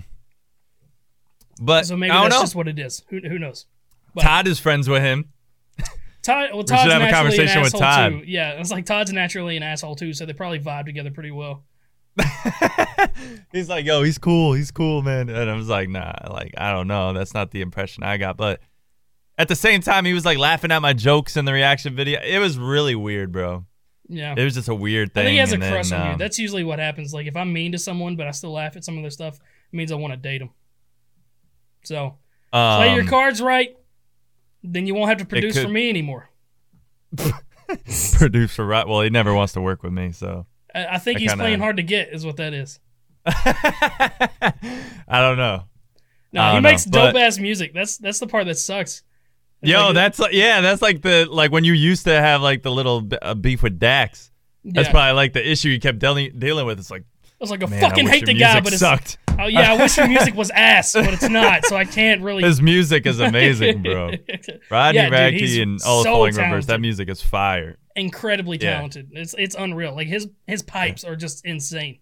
[1.61, 2.41] But So maybe I don't that's know.
[2.43, 3.03] just what it is.
[3.09, 3.65] Who, who knows?
[4.13, 5.29] but- Todd is friends with him.
[6.21, 8.11] Todd, well, should Todd's have a naturally conversation an with asshole Todd.
[8.11, 8.23] too.
[8.27, 11.63] Yeah, it's like Todd's naturally an asshole too, so they probably vibe together pretty well.
[13.51, 14.53] he's like, yo, he's cool.
[14.53, 15.29] He's cool, man.
[15.29, 17.13] And I was like, nah, like, I don't know.
[17.13, 18.35] That's not the impression I got.
[18.35, 18.59] But
[19.39, 22.19] at the same time, he was like laughing at my jokes in the reaction video.
[22.21, 23.65] It was really weird, bro.
[24.07, 24.35] Yeah.
[24.37, 25.21] It was just a weird thing.
[25.21, 26.11] I think he has a and then, crush on you.
[26.13, 27.13] um, That's usually what happens.
[27.13, 29.35] Like if I'm mean to someone, but I still laugh at some of their stuff,
[29.35, 30.49] it means I want to date them.
[31.83, 32.17] So
[32.51, 33.75] play your um, cards right,
[34.63, 36.29] then you won't have to produce could- for me anymore.
[38.13, 38.87] produce for right?
[38.87, 40.45] Well, he never wants to work with me, so.
[40.75, 42.79] I, I think I he's kinda- playing hard to get, is what that is.
[43.25, 45.63] I don't know.
[46.31, 47.73] No, I he know, makes dope but- ass music.
[47.73, 49.03] That's that's the part that sucks.
[49.61, 52.41] It's Yo, like- that's like, yeah, that's like the like when you used to have
[52.41, 54.31] like the little uh, beef with Dax.
[54.63, 54.91] That's yeah.
[54.91, 56.79] probably like the issue you kept dealing dealing with.
[56.79, 59.17] It's like, I was like, I man, fucking I hate the guy, but it's sucked.
[59.39, 62.43] oh yeah, I wish your music was ass, but it's not, so I can't really.
[62.43, 64.11] His music is amazing, bro.
[64.71, 66.65] Ronnie Yeah, dude, Radke and all so Falling Reverse.
[66.67, 67.77] That music is fire.
[67.95, 68.75] Incredibly Yeah.
[68.75, 69.09] talented.
[69.13, 69.93] It's it's unreal.
[69.95, 71.99] Like his his pipes are just insane.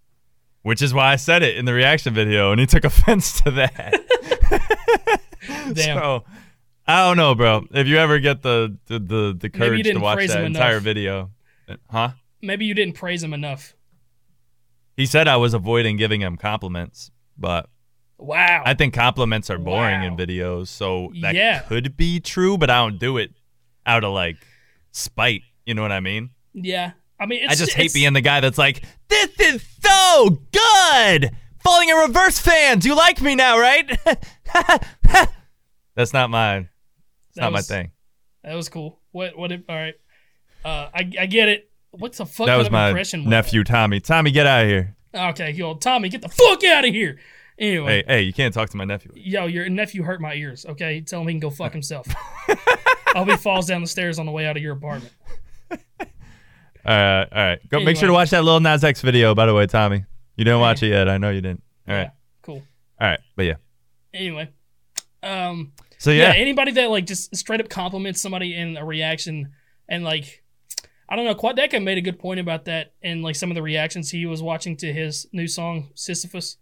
[0.64, 3.52] Which is why I said it in the reaction video, and he took offense to
[3.52, 3.94] that.
[5.74, 5.98] Damn.
[5.98, 6.24] So
[6.88, 7.66] I don't know, bro.
[7.74, 10.84] If you ever get the the the, the courage to watch that entire enough.
[10.84, 11.32] video,
[11.90, 12.12] huh?
[12.42, 13.74] Maybe you didn't praise him enough.
[14.96, 17.70] He said I was avoiding giving him compliments, but
[18.20, 18.64] Wow.
[18.66, 20.08] I think compliments are boring Wow.
[20.08, 21.60] in videos, so that Yeah.
[21.60, 23.32] could be true, but I don't do it
[23.86, 24.38] out of like
[24.92, 25.42] spite.
[25.66, 26.30] You know what I mean?
[26.54, 26.92] yeah.
[27.20, 31.32] I mean, it's, I just hate being the guy that's like, "This is so good."
[31.64, 33.90] Falling in reverse fans, you like me now, right?
[35.96, 36.70] that's not mine.
[37.38, 37.92] That not was- my thing.
[38.44, 39.00] That was cool.
[39.12, 39.38] What?
[39.38, 39.52] What?
[39.52, 39.96] If, all right.
[40.64, 41.70] Uh, I I get it.
[41.92, 44.00] What the fuck That was my nephew Tommy.
[44.00, 44.96] Tommy, get out of here.
[45.16, 47.18] Okay, yo, Tommy, get the fuck out of here.
[47.58, 49.12] Anyway, Hey, hey, you can't talk to my nephew.
[49.16, 50.66] yo, your nephew hurt my ears.
[50.66, 52.06] Okay, tell him he can go fuck himself.
[52.48, 52.56] I
[53.16, 55.12] hope he falls down the stairs on the way out of your apartment.
[55.72, 55.78] All
[56.86, 57.70] right, all right.
[57.70, 60.06] Go make sure to watch that Lil Nas X video, by the way, Tommy.
[60.38, 61.10] You didn't watch it yet.
[61.10, 61.62] I know you didn't.
[61.88, 62.10] All right, Yeah,
[62.44, 62.64] cool.
[63.02, 63.56] all right, but yeah.
[64.14, 64.50] Anyway,
[65.22, 66.34] um, So yeah.
[66.34, 69.52] yeah, anybody that like just straight up compliments somebody in a reaction
[69.90, 70.44] and like
[71.10, 73.62] I don't know, Quadeca made a good point about that in like some of the
[73.62, 76.58] reactions he was watching to his new song Sisyphus.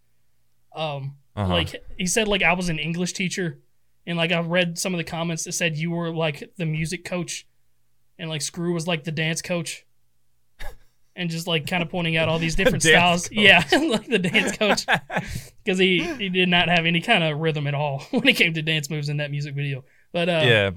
[0.76, 1.54] Um Uh-huh.
[1.54, 3.60] like he said like I was an English teacher
[4.08, 7.04] and like I read some of the comments that said you were like the music
[7.04, 7.46] coach
[8.18, 9.86] and like Screw was like the dance coach.
[11.18, 13.32] And just like kind of pointing out all these different styles.
[13.32, 14.86] Yeah, like the dance coach
[15.64, 18.54] because he he did not have any kind of rhythm at all when it came
[18.54, 19.86] to dance moves in that music video.
[20.12, 20.72] But uh, yeah.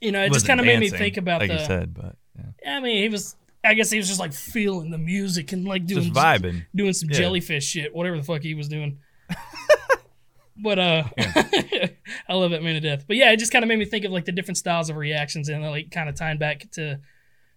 [0.00, 1.58] you know, it just kind of made me think about like the.
[1.58, 2.76] you said, but yeah.
[2.76, 3.36] I mean, he was.
[3.64, 6.66] I guess he was just like feeling the music and like doing just vibing.
[6.74, 7.18] doing some Yeah.
[7.18, 8.98] jellyfish shit, whatever the fuck he was doing.
[10.62, 11.04] but uh,
[12.28, 13.04] I love that man to death.
[13.06, 14.96] But yeah, it just kind of made me think of like the different styles of
[14.96, 17.00] reactions and like kind of tying back to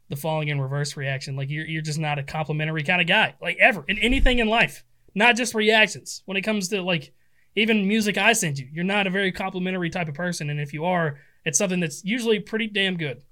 [0.10, 1.36] the falling in reverse reaction.
[1.36, 4.48] Like you're you're just not a complimentary kind of guy, like ever in anything in
[4.48, 4.84] life,
[5.16, 6.22] not just reactions.
[6.26, 7.14] When it comes to like
[7.56, 10.74] even music I send you, you're not a very complimentary type of person, and if
[10.74, 13.24] you are, it's something that's usually pretty damn good.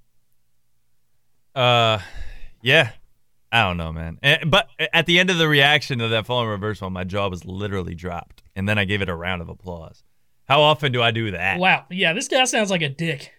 [1.53, 1.99] Uh,
[2.61, 2.91] yeah.
[3.51, 4.19] I don't know, man.
[4.21, 7.29] Eh, But at the end of the reaction of that falling reverse one, my jaw
[7.29, 10.03] was literally dropped, and then I gave it a round of applause.
[10.47, 11.59] How often do I do that?
[11.59, 13.31] Wow, yeah, this guy sounds like a dick.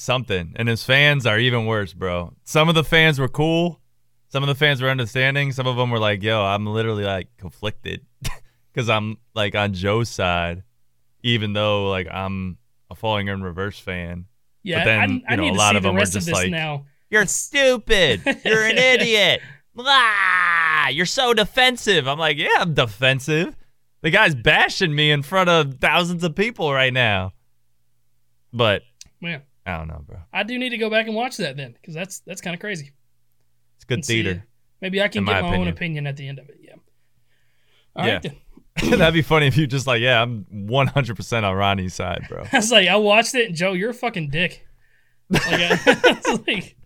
[0.00, 0.52] Something.
[0.54, 2.32] And his fans are even worse, bro.
[2.44, 3.80] Some of the fans were cool.
[4.28, 5.50] Some of the fans were understanding.
[5.50, 8.06] Some of them were like, "Yo, I'm literally like conflicted
[8.72, 10.62] because I'm like on Joe's side,
[11.24, 12.58] even though like I'm
[12.88, 14.26] a falling in reverse fan."
[14.62, 16.50] Yeah, then, I, you know, need a lot of the them rest of just like-
[16.50, 16.84] now.
[17.10, 18.22] You're stupid.
[18.44, 19.40] You're an idiot.
[19.74, 20.88] Blah.
[20.90, 22.06] You're so defensive.
[22.06, 23.56] I'm like, yeah, I'm defensive.
[24.02, 27.32] The guy's bashing me in front of thousands of people right now.
[28.52, 28.82] But
[29.20, 30.18] Man, I don't know, bro.
[30.32, 32.60] I do need to go back and watch that then, because that's that's kind of
[32.60, 32.92] crazy.
[33.76, 34.44] It's good And theater.
[34.80, 36.06] Maybe I can get my my, own opinion.
[36.06, 36.58] at the end of it.
[36.62, 36.74] Yeah.
[37.96, 38.30] All right Yeah.
[38.30, 38.36] then.
[38.98, 42.44] That'd be funny if you just like, yeah, I'm 100% on Ronnie's side, bro.
[42.52, 44.64] I was like, I watched it, and Joe, you're a fucking dick.
[45.28, 46.76] Like, I, it's like,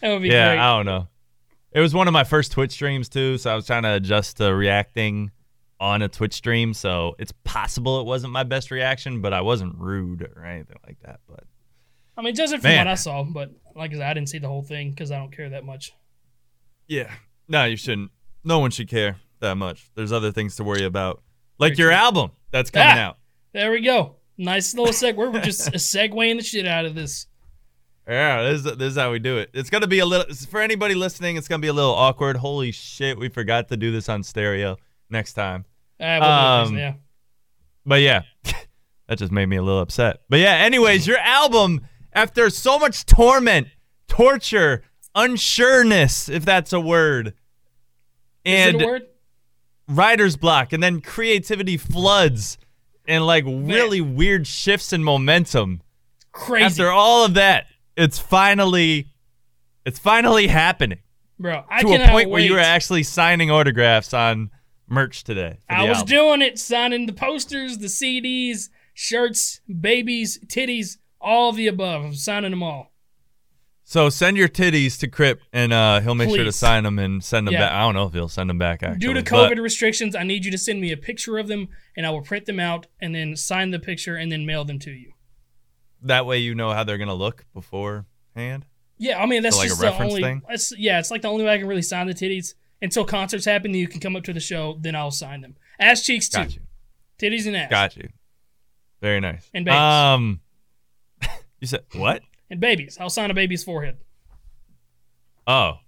[0.00, 0.58] that would be yeah, great.
[0.60, 1.08] I don't know.
[1.72, 4.36] It was one of my first Twitch streams too, so I was trying to adjust
[4.38, 5.30] to reacting
[5.80, 6.72] on a Twitch stream.
[6.74, 10.98] So it's possible it wasn't my best reaction, but I wasn't rude or anything like
[11.04, 11.20] that.
[11.28, 11.44] But
[12.16, 14.48] I mean, judging from what I saw, but like I said, I didn't see the
[14.48, 15.92] whole thing because I don't care that much.
[16.86, 17.10] yeah,
[17.48, 18.10] no, you shouldn't.
[18.44, 19.90] No one should care that much.
[19.94, 21.22] There's other things to worry about,
[21.58, 22.04] like Very your true.
[22.04, 23.00] album that's coming Ah!
[23.08, 23.18] out.
[23.52, 24.16] There we go.
[24.38, 25.16] Nice little seg.
[25.16, 27.26] We're just segueing the shit out of this.
[28.08, 29.50] Yeah, this is, this is how we do it.
[29.54, 31.36] It's gonna be a little for anybody listening.
[31.36, 32.36] It's gonna be a little awkward.
[32.36, 34.76] Holy shit, we forgot to do this on stereo
[35.10, 35.64] next time.
[36.00, 36.94] Uh, Um, yeah.
[37.84, 38.22] But yeah,
[39.08, 40.18] that just made me a little upset.
[40.28, 43.68] But yeah, anyways, your album, after so much torment,
[44.08, 44.82] torture,
[45.16, 47.34] unsureness, if that's a word,
[48.44, 49.02] and a word?
[49.88, 52.58] writer's block, and then creativity floods,
[53.06, 55.82] and like really weird shifts in momentum.
[56.32, 59.08] Crazy, After all of that, it's finally,
[59.84, 61.00] it's finally happening
[61.40, 61.64] bro.
[61.68, 62.56] I to a point where you wait.
[62.58, 64.50] were actually signing autographs on
[64.90, 65.58] merch today.
[65.68, 66.08] I was album.
[66.08, 72.04] doing it, signing the posters, the CDs, shirts, babies, titties, all the above.
[72.04, 72.88] I'm signing them all.
[73.84, 77.24] So send your titties to Crip, and uh, he'll make sure to sign them and
[77.24, 77.60] send them Yeah.
[77.66, 77.72] back.
[77.72, 79.00] I don't know if he'll send them back actually.
[79.00, 81.68] Due to but COVID restrictions, I need you to send me a picture of them,
[81.96, 84.78] and I will print them out and then sign the picture and then mail them
[84.80, 85.12] to you.
[86.02, 88.64] that way you know how they're gonna look beforehand.
[88.96, 90.22] Yeah, I mean that's So, like, a just the only.
[90.22, 90.42] thing?
[90.48, 93.44] It's, yeah, it's like the only way I can really sign the titties until concerts
[93.44, 93.72] happen.
[93.72, 95.56] Then you can come up to the show, then I'll sign them.
[95.78, 96.60] Ass cheeks too, Got you.
[97.18, 98.08] titties and ass, Got you.
[99.00, 99.48] Very nice.
[99.54, 99.78] And babies.
[99.78, 100.40] Um,
[101.60, 102.22] you said what?
[102.50, 102.98] and babies.
[103.00, 103.96] I'll sign a baby's forehead.
[105.46, 105.78] Oh.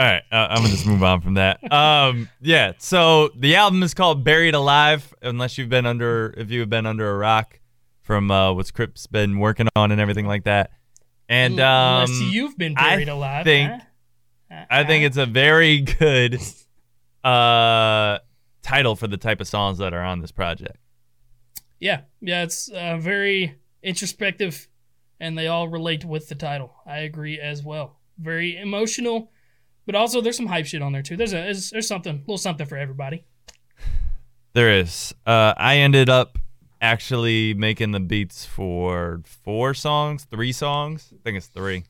[0.00, 1.58] All right, uh, I'm gonna just move on from that.
[1.72, 2.74] Um, yeah.
[2.78, 7.10] So the album is called "Buried Alive." Unless you've been under, if you've been under
[7.10, 7.58] a rock
[8.02, 10.70] from uh, what Crip's been working on and everything like that,
[11.28, 13.44] and um, Unless you've been buried I alive.
[13.44, 13.78] think- huh?
[14.50, 16.40] I think it's a very good
[17.24, 18.18] uh
[18.62, 20.78] title for the type of songs that are on this project.
[21.80, 22.42] yeah, yeah.
[22.42, 24.68] It's uh, very introspective,
[25.20, 26.74] and they all relate with the title.
[26.86, 27.98] I agree as well.
[28.18, 29.30] Very emotional,
[29.86, 31.16] but also there's some hype shit on there too.
[31.16, 33.24] There's a there's, there's something, a little something for everybody.
[34.54, 35.14] There is.
[35.26, 36.38] Uh, I ended up
[36.80, 41.12] actually making the beats for four songs, three songs.
[41.14, 41.84] I think it's three.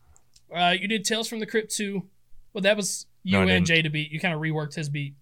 [0.54, 2.04] Uh, you did Tales from the Crypt too.
[2.58, 3.66] Well, that was you No, I and didn't.
[3.68, 4.10] Jay to beat.
[4.10, 5.14] You kind of reworked his beat.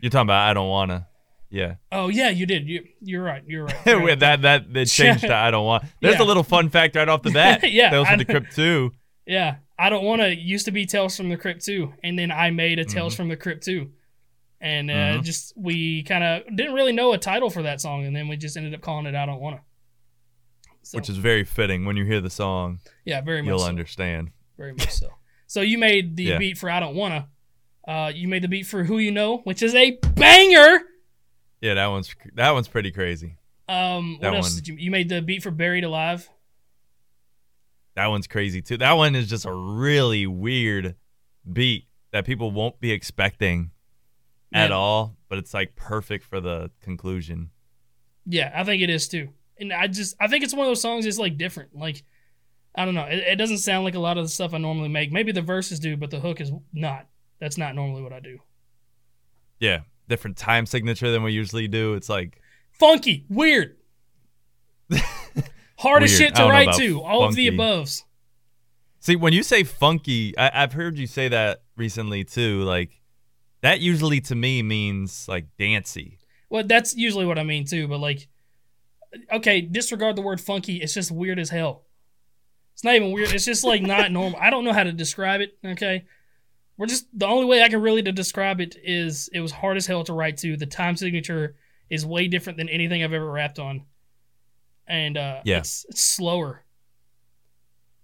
[0.00, 1.06] You're talking about I don't wanna.
[1.48, 2.68] Yeah, Oh yeah, you did.
[2.68, 3.42] You you're right.
[3.46, 3.76] You're right.
[3.86, 4.18] You're right.
[4.18, 5.84] that that that changed to I don't want.
[6.00, 6.22] There's Yeah.
[6.22, 7.60] a little fun fact right off the bat.
[7.70, 8.24] Yeah, Tales I from the.
[8.24, 8.90] Crypt too.
[9.26, 10.34] Yeah, I don't want to.
[10.34, 12.96] Used to be Tales from the Crypt too, and then I made a Mm-hmm.
[12.96, 13.90] Tales from the Crypt too,
[14.60, 15.22] and uh, Mhm.
[15.24, 18.36] just we kind of didn't really know a title for that song, and then we
[18.36, 19.60] just ended up calling it I don't wanna.
[20.82, 21.84] So, Which is very fitting.
[21.84, 23.66] When you hear the song, yeah, very much you'll so.
[23.68, 24.30] understand.
[24.56, 25.08] Very much so.
[25.50, 26.38] So you made the Yeah.
[26.38, 27.28] beat for I don't wanna.
[27.86, 30.78] Uh, you made the beat for Who You Know, which is a banger.
[31.60, 33.36] Yeah, that one's that one's pretty crazy.
[33.68, 34.56] Um, what That else one.
[34.62, 34.76] did you?
[34.76, 36.30] You made the beat for Buried Alive.
[37.96, 38.76] That one's crazy too.
[38.76, 40.94] That one is just a really weird
[41.52, 43.72] beat that people won't be expecting
[44.52, 47.50] at all, but it's like perfect for the conclusion.
[48.24, 49.30] Yeah, I think it is too.
[49.58, 51.74] And I just I think it's one of those songs that's like different.
[51.74, 52.04] Like
[52.74, 53.04] I don't know.
[53.04, 55.12] It, it doesn't sound like a lot of the stuff I normally make.
[55.12, 57.06] Maybe the verses do, but the hook is not.
[57.40, 58.38] That's not normally what I do.
[59.58, 61.94] Yeah, different time signature than we usually do.
[61.94, 62.40] It's like
[62.80, 63.76] Funky, weird.
[65.78, 67.02] Hard as shit to write to.
[67.02, 67.58] All of the funky.
[67.58, 68.02] aboves.
[69.00, 72.62] See, when you say funky, I, I've heard you say that recently too.
[72.62, 73.02] Like
[73.60, 76.18] that usually to me means like dancey.
[76.48, 78.28] Well, that's usually what I mean too, but like
[79.30, 80.76] okay, disregard the word funky.
[80.76, 81.84] It's just weird as hell.
[82.80, 83.30] It's not even weird.
[83.34, 84.40] It's just like not normal.
[84.40, 86.06] I don't know how to describe it, okay?
[86.78, 89.76] We're just the only way I can really to describe it is it was hard
[89.76, 90.56] as hell to write to.
[90.56, 91.56] The time signature
[91.90, 93.82] is way different than anything I've ever rapped on.
[94.86, 95.58] And uh Yeah.
[95.58, 96.64] it's, it's slower.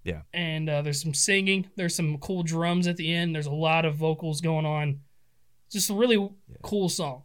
[0.04, 0.20] Yeah.
[0.34, 3.86] And uh, there's some singing, there's some cool drums at the end, there's a lot
[3.86, 5.00] of vocals going on.
[5.72, 6.28] Just a really
[6.60, 7.22] cool song.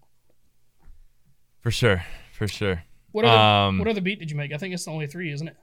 [1.60, 2.84] For sure, for sure.
[3.12, 4.54] What other Um, what other beat did you make?
[4.54, 5.58] I think it's the only three, isn't it?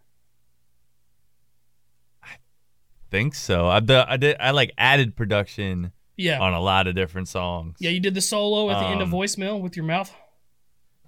[3.10, 3.66] Think so.
[3.66, 6.40] I the, I did I like added production Yeah.
[6.40, 7.76] on a lot of different songs.
[7.80, 10.14] yeah, you did the solo at the end of Um, voicemail with your mouth.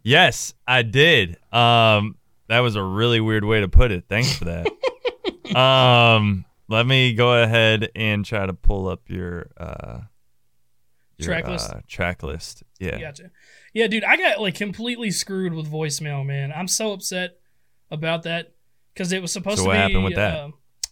[0.03, 1.37] Yes, I did.
[1.53, 2.17] Um,
[2.49, 4.05] that was a really weird way to put it.
[4.09, 4.67] Thanks for that.
[5.57, 10.01] um, let me go ahead and try to pull up your uh
[11.19, 11.71] your, Track list?
[11.71, 12.63] uh, track list.
[12.79, 12.99] Yeah.
[12.99, 13.31] Gotcha.
[13.75, 16.51] Yeah, dude, I got like completely screwed with voicemail, man.
[16.51, 17.33] I'm so upset
[17.91, 18.55] about that
[18.95, 19.79] because it was supposed So to what be.
[19.81, 20.35] happened with that?
[20.39, 20.49] uh,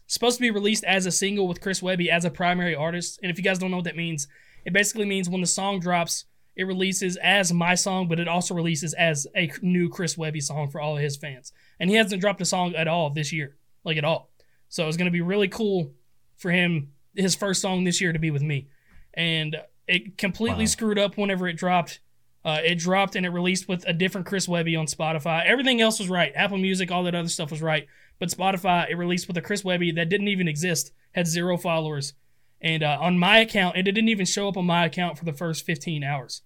[0.09, 3.21] supposed to be released as a single with Chris Webby as a primary artist.
[3.23, 4.27] And if you guys don't know what that means,
[4.65, 6.25] it basically means when the song drops,
[6.57, 10.69] it releases as my song, but it also releases as a new Chris Webby song
[10.71, 11.53] for all of his fans.
[11.79, 14.31] And he hasn't dropped a song at all this year, like at all.
[14.69, 15.93] So it's going to be really cool
[16.37, 18.67] for him, his first song this year, to be with me.
[19.15, 20.69] And it completely Wow.
[20.69, 22.01] screwed up whenever it dropped.
[22.45, 25.45] Uh, it dropped and it released with a different Chris Webby on Spotify.
[25.45, 26.33] Everything else was right.
[26.35, 27.87] Apple Music, all that other stuff was right.
[28.19, 32.15] But Spotify, it released with a Chris Webby that didn't even exist, had zero followers.
[32.61, 35.33] And uh, on my account, it didn't even show up on my account for the
[35.33, 36.43] first 15 hours.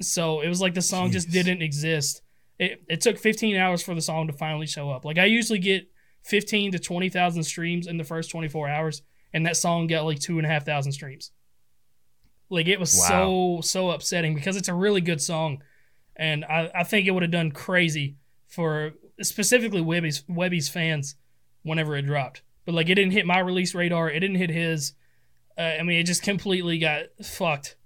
[0.00, 2.22] So it was like the song just didn't exist.
[2.58, 5.04] It, it took 15 hours for the song to finally show up.
[5.04, 5.90] Like I usually get
[6.24, 10.38] 15 to 20,000 streams in the first 24 hours, and that song got like two
[10.38, 11.32] and a half thousand streams.
[12.48, 15.62] Like it was so so upsetting because it's a really good song,
[16.16, 18.16] and I, I think it would have done crazy
[18.48, 21.16] for specifically Webby's Webby's fans
[21.62, 22.42] whenever it dropped.
[22.64, 24.10] But like it didn't hit my release radar.
[24.10, 24.94] It didn't hit his.
[25.58, 27.76] Uh, I mean, it just completely got fucked.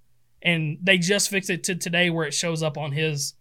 [0.42, 3.34] And they just fixed it to today where it shows up on his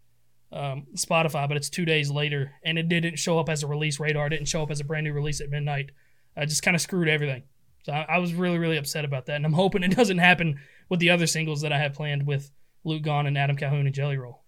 [0.53, 3.99] um, Spotify, but it's two days later, and it didn't show up as a release
[3.99, 4.27] radar.
[4.27, 5.91] It didn't show up as a brand new release at midnight.
[6.38, 7.43] I just kind of screwed everything.
[7.84, 10.60] So I, I was really, really upset about that, and I'm hoping it doesn't happen
[10.89, 12.51] with the other singles that I have planned with
[12.84, 14.42] Luke Gone and Adam Calhoun and Jelly Roll.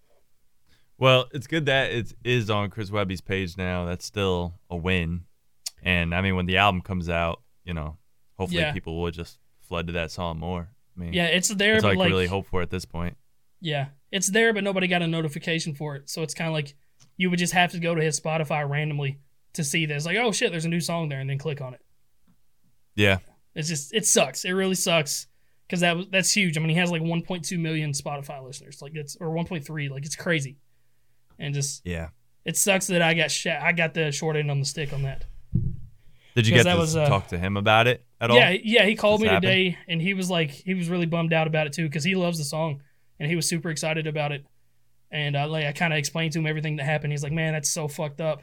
[0.98, 3.84] Well, it's good that it is on Chris Webby's page now.
[3.84, 5.24] That's still a win.
[5.82, 7.98] And I mean, when the album comes out, you know,
[8.38, 8.72] hopefully Yeah.
[8.72, 10.70] people will just flood to that song more.
[10.96, 13.16] I mean, Yeah, it's there, that's all I like, really hope for at this point.
[13.60, 16.08] yeah, it's there, but nobody got a notification for it.
[16.08, 16.74] So it's kind of like
[17.18, 19.18] you would just have to go to his Spotify randomly
[19.52, 20.06] to see this.
[20.06, 21.80] Like, oh shit, there's a new song there, and then click on it.
[22.94, 23.18] Yeah.
[23.54, 24.44] It's just it sucks.
[24.44, 25.26] It really sucks
[25.66, 26.56] because that that's huge.
[26.56, 30.16] I mean, he has like 1.2 million Spotify listeners, like it's or 1.3, like it's
[30.16, 30.58] crazy,
[31.38, 32.08] and just Yeah.
[32.44, 35.02] it sucks that I got sh- I got the short end on the stick on
[35.02, 35.24] that.
[36.34, 38.36] Did you get to was, uh, talk to him about it at all?
[38.36, 39.42] Yeah, yeah, he called This me happened?
[39.50, 42.14] today and he was like he was really bummed out about it too because he
[42.14, 42.82] loves the song
[43.18, 44.44] and he was super excited about it.
[45.10, 47.12] And I like I kind of explained to him everything that happened.
[47.12, 48.42] He's like, "Man, that's so fucked up,"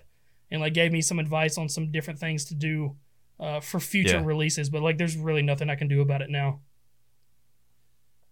[0.50, 2.96] and like gave me some advice on some different things to do
[3.40, 4.26] uh, for future Yeah.
[4.26, 4.70] releases.
[4.70, 6.62] But like, there's really nothing I can do about it now.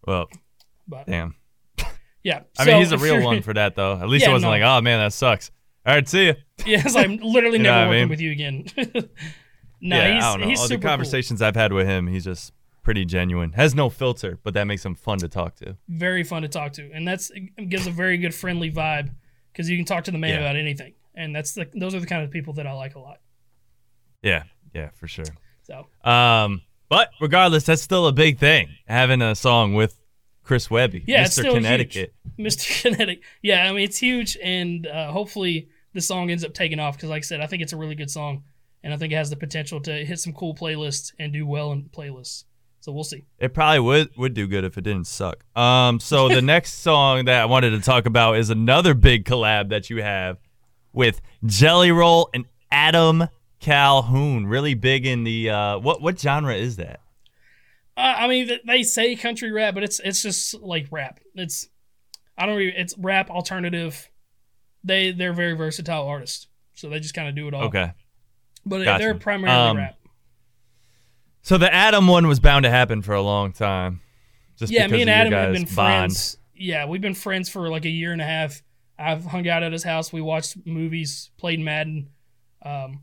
[0.08, 0.30] Well,
[0.88, 1.36] But damn.
[2.24, 3.94] Yeah, I so mean, he's a real one for that, though.
[3.96, 4.58] At least Yeah, it wasn't no.
[4.60, 5.52] like, oh, man, that sucks.
[5.86, 6.34] All right, see ya.
[6.66, 8.10] Yeah, it's like I'm literally You never what I working mean?
[8.10, 8.66] with you again.
[9.82, 10.48] no, yeah, he's, I don't know.
[10.48, 10.90] he's All the super cool.
[10.92, 12.54] conversations I've had with him, he's just
[12.84, 13.54] pretty genuine.
[13.54, 15.78] Has no filter, but that makes him fun to talk to.
[15.90, 17.32] very fun to talk to, and that's
[17.70, 19.10] gives a very good friendly vibe
[19.52, 20.40] because you can talk to the man Yeah.
[20.42, 23.00] about anything, and that's the those are the kind of people that I like a
[23.00, 23.18] lot.
[24.22, 25.26] Yeah, yeah, for sure.
[25.64, 28.70] So Um, but regardless, that's still a big thing.
[28.88, 29.98] Having a song with
[30.44, 31.52] Chris Webby, Yeah, Mr.
[31.54, 32.14] Connecticut.
[32.40, 32.82] Mr.
[32.82, 33.24] Connecticut.
[33.42, 37.10] yeah, I mean it's huge, and uh, hopefully the song ends up taking off because,
[37.10, 38.44] like I said, I think it's a really good song,
[38.84, 41.72] and I think it has the potential to hit some cool playlists and do well
[41.72, 42.46] in playlists.
[42.80, 43.26] So we'll see.
[43.38, 45.44] It probably would would do good if it didn't suck.
[45.56, 49.70] Um, so the next song that I wanted to talk about is another big collab
[49.70, 50.38] that you have
[50.92, 53.28] with Jelly Roll and Adam
[53.60, 54.48] Calhoun.
[54.48, 57.01] Really big in the uh, what what genre is that?
[58.02, 61.20] Uh, I mean, they say country rap, but it's it's just like rap.
[61.36, 61.68] It's
[62.38, 62.56] I don't.
[62.58, 64.10] Really, it's rap alternative.
[64.84, 67.66] They they're very versatile artists, so they just kind of do it all.
[67.66, 67.94] Okay.
[68.66, 69.04] but Gotcha.
[69.04, 69.98] they're primarily Um, rap.
[71.44, 74.02] So the Adam one was bound to happen for a long time.
[74.58, 75.74] Just Yeah, me and Adam have been bond.
[76.14, 76.38] friends.
[76.56, 78.62] Yeah, we've been friends for like a year and a half.
[79.00, 80.14] I've hung out at his house.
[80.14, 82.10] We watched movies, played Madden.
[82.64, 83.02] Um,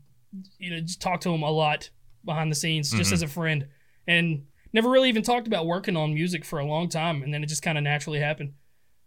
[0.57, 1.89] you know, just talked to him a lot
[2.23, 3.13] behind the scenes, just Mhm.
[3.13, 3.67] as a friend,
[4.07, 7.23] and never really even talked about working on music for a long time.
[7.23, 8.53] And then it just kind of naturally happened.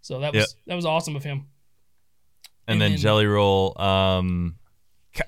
[0.01, 0.49] So that was Yep.
[0.67, 1.47] that was awesome of him.
[2.67, 3.81] and, And then, then- Jelly Roll.
[3.81, 4.57] Um,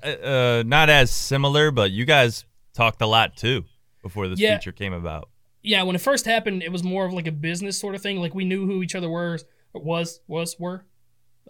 [0.03, 3.65] uh, not as similar, but you guys talked a lot too
[4.01, 4.57] before this Yeah.
[4.57, 5.29] feature came about.
[5.61, 8.17] yeah, when it first happened, it was more of like a business sort of thing.
[8.19, 9.39] Like we knew who each other were,
[9.73, 10.85] was, was, were.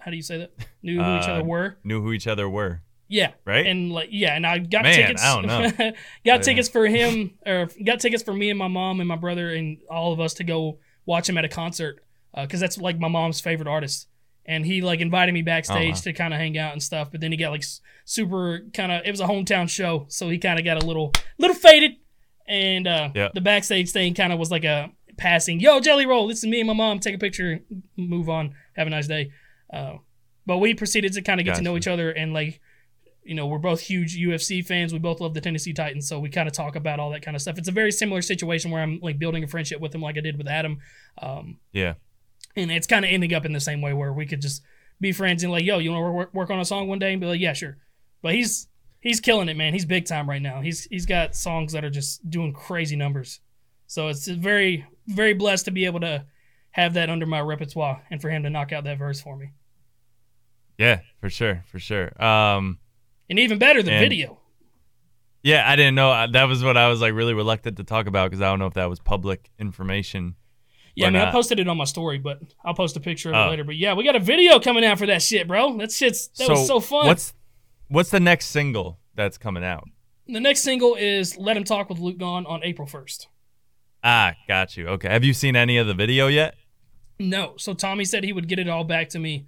[0.01, 0.51] How do you say that?
[0.81, 1.77] Knew who each Uh, other were.
[1.83, 3.65] Knew who each other were, Yeah, right?
[3.67, 5.23] and like yeah, and I got Man, tickets.
[5.23, 5.69] I don't know.
[5.79, 6.37] got Yeah.
[6.39, 9.77] tickets for him, or got tickets for me and my mom and my brother and
[9.89, 12.03] all of us to go watch him at a concert
[12.35, 14.07] because that's like my mom's favorite artist.
[14.47, 16.01] And he like invited me backstage wow.
[16.01, 17.11] to kind of hang out and stuff.
[17.11, 17.63] But then he got like
[18.05, 19.01] super kind of.
[19.05, 21.91] It was a hometown show, so he kind of got a little little faded.
[22.47, 23.29] And uh, Yeah.
[23.33, 25.59] the backstage thing kind of was like a passing.
[25.59, 26.99] Yo, Jelly Roll, this is me and my mom.
[26.99, 27.59] Take a picture,
[27.97, 29.31] move on, have a nice day.
[29.73, 29.95] Uh,
[30.45, 32.61] but we proceeded to kind of get to know each other and like
[33.25, 34.93] you know, we're both huge UFC fans.
[34.93, 37.35] We both love the Tennessee Titans, so we kind of talk about all that kind
[37.35, 37.57] of stuff.
[37.57, 40.21] It's a very similar situation where I'm like building a friendship with him, like I
[40.21, 40.77] did with Adam,
[41.21, 41.95] um, yeah.
[42.55, 44.61] and it's kind of ending up in the same way where we could just
[45.01, 47.11] be friends and like, yo, you want to work, work on a song one day
[47.11, 47.77] and be like, yeah, sure.
[48.21, 48.67] But he's
[49.01, 49.73] he's killing it, man.
[49.73, 50.61] He's big time right now.
[50.61, 53.39] He's he's got songs that are just doing crazy numbers.
[53.87, 56.25] So it's very very blessed to be able to
[56.71, 59.51] have that under my repertoire and for him to knock out that verse for me.
[60.77, 62.21] Yeah, for sure, for sure.
[62.21, 62.79] Um,
[63.29, 64.39] and even better, the and- video.
[65.43, 68.29] yeah, I didn't know that was what I was like really reluctant to talk about
[68.29, 70.35] because I don't know if that was public information.
[70.95, 73.35] Yeah, I mean, I posted it on my story, but I'll post a picture of
[73.35, 73.49] it Oh.
[73.49, 73.63] later.
[73.65, 75.75] But yeah, we got a video coming out for that shit, bro.
[75.77, 77.05] That shit's that was so fun.
[77.07, 77.33] What's
[77.89, 79.87] what's the next single that's coming out?
[80.27, 83.27] the next single is "Let Him Talk" with Luke Gone on April first.
[84.03, 84.87] Ah, got you.
[84.87, 85.09] Okay.
[85.09, 86.55] Have you seen any of the video yet?
[87.19, 89.47] No, so Tommy said he would get it all back to me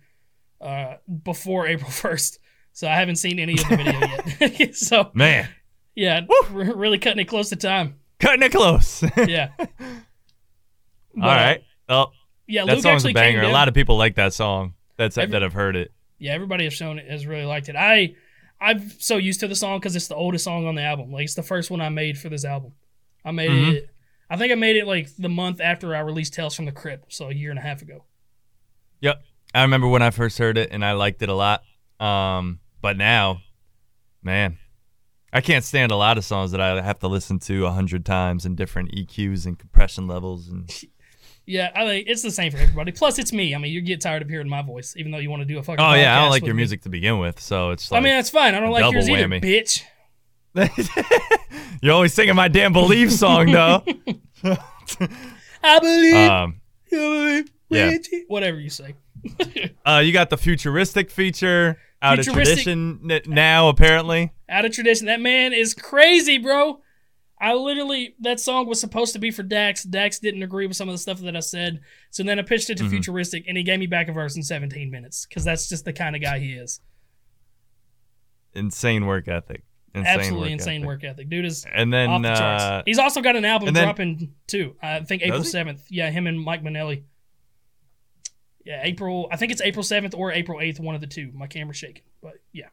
[0.61, 2.39] uh, before April first.
[2.78, 4.75] So I haven't seen any of the video yet.
[4.75, 5.49] so Man,
[5.95, 7.95] yeah, we're really cutting it close to time.
[8.19, 9.03] cutting it close.
[9.28, 9.49] Yeah.
[9.57, 9.65] But,
[11.23, 11.63] uh, right.
[11.89, 12.13] Well,
[12.45, 13.41] Yeah, that Luke song's a banger.
[13.41, 14.75] A lot of people like that song.
[14.95, 15.91] That's Every- that have heard it.
[16.19, 17.75] yeah, everybody has shown it has really liked it.
[17.75, 18.13] I
[18.61, 21.11] I'm so used to the song because it's the oldest song on the album.
[21.11, 22.73] Like it's the first one I made for this album.
[23.25, 23.73] I made Mhm.
[23.73, 23.89] it.
[24.30, 27.11] I think I made it like the month after I released Tales from the Crypt,
[27.11, 28.05] so a year and a half ago.
[29.01, 29.23] Yep.
[29.55, 31.63] I remember when I first heard it and I liked it a lot.
[31.99, 33.39] Um, but now,
[34.23, 34.57] man,
[35.34, 38.05] I can't stand a lot of songs that I have to listen to a hundred
[38.05, 40.69] times in different EQs and compression levels and
[41.49, 42.91] Yeah, I think it's the same for everybody.
[42.91, 43.55] Plus, it's me.
[43.55, 45.57] I mean, you get tired of hearing my voice, even though you want to do
[45.57, 45.84] a fucking.
[45.84, 46.57] Oh yeah, I don't like your me.
[46.59, 48.53] music to begin with, so it's Like I mean, that's fine.
[48.53, 49.41] I don't like yours either, whammy.
[49.41, 49.84] bitch.
[51.82, 53.82] You're always singing my damn believe song though.
[55.63, 56.30] I believe.
[56.30, 56.61] um,
[56.91, 57.51] you believe.
[57.69, 57.91] yeah.
[58.28, 58.95] Whatever you say.
[59.86, 64.32] uh, you got the futuristic feature out of tradition n- now apparently.
[64.49, 66.82] Out of tradition, that man is crazy, bro.
[67.39, 69.84] I literally that song was supposed to be for Dax.
[69.84, 72.69] Dax didn't agree with some of the stuff that I said, so then I pitched
[72.71, 72.89] it to Mhm.
[72.89, 75.93] Futuristic, and he gave me back a verse in 17 minutes because that's just the
[75.93, 76.82] kind of guy he is.
[78.53, 79.63] Insane work ethic.
[79.93, 80.88] Insane Absolutely work insane ethic.
[80.88, 81.45] work ethic, dude.
[81.45, 84.75] Is And then the uh, He's also got an album then- dropping too.
[84.82, 85.86] I think April seventh.
[85.89, 87.03] Yeah, him and Mike Manelli.
[88.68, 89.30] Yeah, April.
[89.32, 90.78] I think it's April seventh or April eighth.
[90.78, 91.32] One of the two.
[91.34, 92.68] My camera's shaking, but yeah.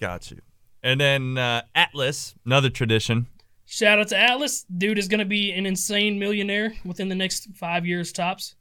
[0.00, 0.40] got you.
[0.82, 3.28] And then uh, Atlas, another tradition.
[3.64, 4.64] Shout out to Atlas.
[4.64, 8.56] Dude is gonna be an insane millionaire within the next five years tops.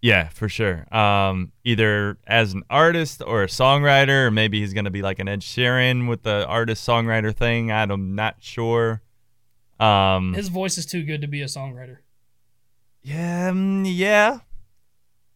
[0.00, 0.86] Yeah, for sure.
[0.94, 5.26] Um, either as an artist or a songwriter, or maybe he's gonna be like an
[5.26, 7.72] Ed Sheeran with the artist songwriter thing.
[7.72, 9.02] I'm not sure.
[9.80, 11.98] Um, His voice is too good to be a songwriter.
[13.02, 14.38] Yeah, mm, yeah.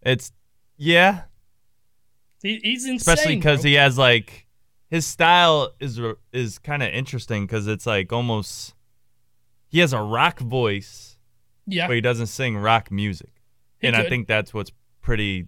[0.02, 0.32] It's
[0.76, 1.22] yeah,
[2.42, 2.96] He, he's insane.
[2.96, 4.46] especially because he has like
[4.90, 6.00] his style is
[6.32, 8.74] is kind of interesting because it's like almost
[9.68, 11.16] he has a rock voice,
[11.66, 13.32] yeah, but he doesn't sing rock music.
[13.80, 15.46] he and I think that's what's pretty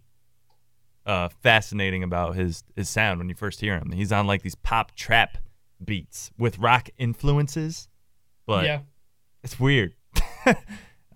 [1.04, 3.90] uh, fascinating about his his sound when you first hear him.
[3.92, 5.38] He's on like these pop trap
[5.84, 7.88] beats with rock influences,
[8.46, 8.80] but yeah.
[9.42, 9.94] it's weird.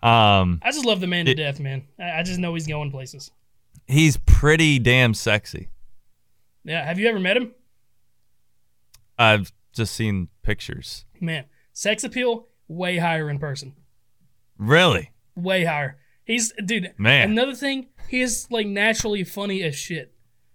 [0.03, 1.85] um, I just love the man to It- death, man.
[1.99, 3.31] I, I just know he's going places.
[3.87, 5.69] he's pretty damn sexy.
[6.65, 7.53] Yeah, have you ever met him?
[9.19, 11.05] I've just seen pictures.
[11.21, 13.75] Man, sex appeal way higher in person.
[14.59, 15.99] Really, Way higher.
[16.25, 16.93] He's dude.
[16.99, 17.31] Man.
[17.31, 20.13] Another thing, he is like naturally funny as shit.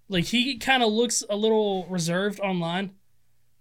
[0.09, 2.91] Like he kind of looks a little reserved online,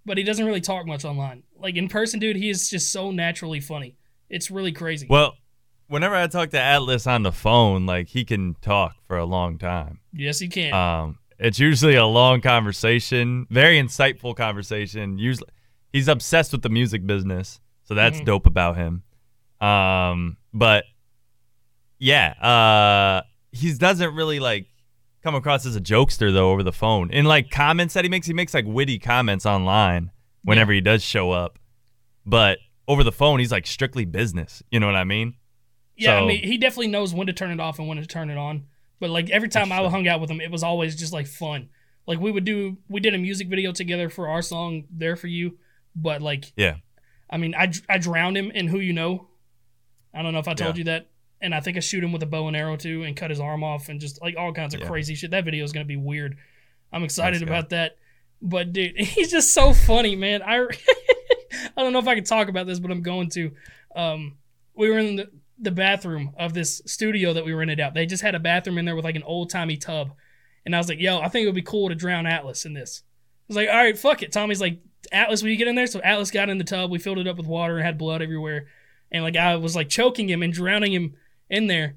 [0.05, 1.45] but he doesn't really talk much online.
[1.57, 3.97] Like in person, dude, he is just so naturally funny.
[4.28, 5.07] It's really crazy.
[5.09, 5.35] well,
[5.93, 9.59] whenever I talk to Atlas on the phone, like he can talk for a long
[9.59, 10.01] time.
[10.12, 10.72] yes, he can.
[10.72, 15.18] Um, it's usually a long conversation, very insightful conversation.
[15.18, 15.49] Usually,
[15.93, 18.24] he's obsessed with the music business, so that's Mhm.
[18.24, 19.03] dope about him.
[19.61, 20.84] Um, but
[21.99, 23.22] yeah, uh,
[23.53, 24.66] he doesn't really like
[25.22, 27.11] come across as a jokester though over the phone.
[27.11, 30.11] In like comments that he makes, he makes like witty comments online
[30.43, 31.59] whenever he does show up.
[32.26, 34.62] But over the phone, he's like strictly business.
[34.70, 35.34] You know what I mean?
[36.03, 38.31] Yeah, I mean, he definitely knows when to turn it off and when to turn
[38.31, 38.65] it on.
[39.01, 41.69] But like every time I hung out with him, it was always just like fun.
[42.07, 45.27] Like we would do, we did a music video together for our song "There for
[45.29, 45.59] You,"
[45.97, 46.77] but like Yeah.
[47.31, 49.29] I mean, I, I drowned him in Who You Know.
[50.15, 50.79] I don't know if I told Yeah.
[50.81, 51.09] you that.
[51.41, 53.41] And I think I shoot him with a bow and arrow too and cut his
[53.41, 54.87] arm off and just like all kinds of Yeah.
[54.87, 55.31] crazy shit.
[55.33, 56.37] That video is going to be weird.
[56.93, 57.47] I'm excited go.
[57.47, 57.97] about that.
[58.41, 60.43] But dude, he's just so funny, man.
[60.43, 60.59] I
[61.77, 63.53] I don't know if I can talk about this, but I'm going to.
[63.97, 64.37] Um,
[64.75, 65.31] we were in the,
[65.63, 67.95] the bathroom of this studio that we rented out.
[67.95, 70.13] They just had a bathroom in there with like an old timey tub.
[70.65, 72.75] And I was like, yo, I think it would be cool to drown Atlas in
[72.75, 73.03] this.
[73.05, 74.33] I was like, all right, fuck it.
[74.33, 75.87] Tommy's like, Atlas, will you get in there?
[75.87, 76.91] So Atlas got in the tub.
[76.91, 78.67] We filled it up with water and had blood everywhere.
[79.11, 81.15] And like I was like choking him and drowning him
[81.49, 81.97] in there.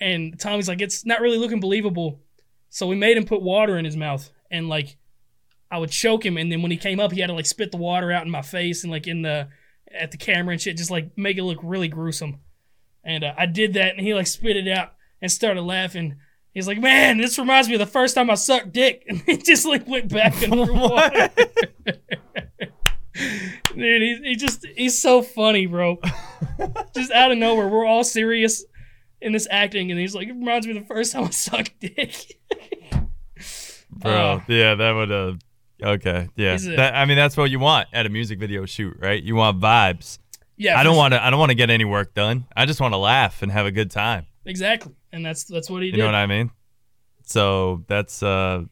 [0.00, 2.20] And Tommy's like, it's not really looking believable.
[2.70, 4.96] So we made him put water in his mouth and like
[5.70, 7.70] I would choke him, and then when he came up, he had to like spit
[7.70, 9.48] the water out in my face and like in the
[9.92, 12.40] at the camera and shit, just like make it look really gruesome.
[13.04, 14.92] And uh, I did that, and he like spit it out
[15.22, 16.16] and started laughing.
[16.52, 19.36] He's like, "Man, this reminds me of the first time I sucked dick," and he
[19.38, 21.30] just like went back and water.
[23.74, 25.98] Dude, he, he just he's so funny, bro.
[26.94, 28.64] just out of nowhere, we're all serious
[29.20, 31.78] in this acting, and he's like, "It reminds me of the first time I sucked
[31.80, 32.38] dick."
[33.90, 35.32] Bro, Uh, yeah, that would uh
[35.82, 36.28] okay.
[36.36, 36.56] Yeah.
[36.56, 39.22] That, I mean that's what you want at a music video shoot, right?
[39.22, 40.18] You want vibes.
[40.60, 42.44] Yeah, I don't want to I don't want to get any work done.
[42.54, 44.26] I just want to laugh and have a good time.
[44.44, 45.98] exactly, and that's that's what he You did.
[45.98, 46.50] You know what I mean?
[47.24, 48.64] So that's uh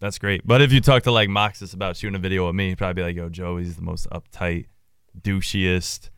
[0.00, 0.46] that's great.
[0.46, 3.02] But if you talk to like Moxus about shooting a video with me, he'd probably
[3.02, 4.66] be like, yo, Joey's the most uptight,
[5.20, 6.08] douchiest,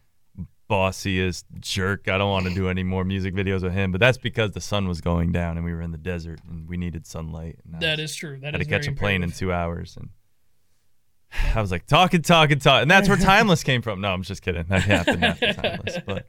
[0.71, 2.09] bossiest jerk.
[2.09, 3.91] I don't want to do any more music videos with him.
[3.91, 6.69] But that's because the sun was going down and we were in the desert and
[6.69, 7.59] we needed sunlight.
[7.65, 8.39] And was- is true.
[8.41, 10.11] That had is to catch a plane in two hours and
[11.55, 14.01] I was like talking, talking, talking, and that's where timeless came from.
[14.01, 14.65] No, I'm just kidding.
[14.69, 16.27] That happened after timeless, but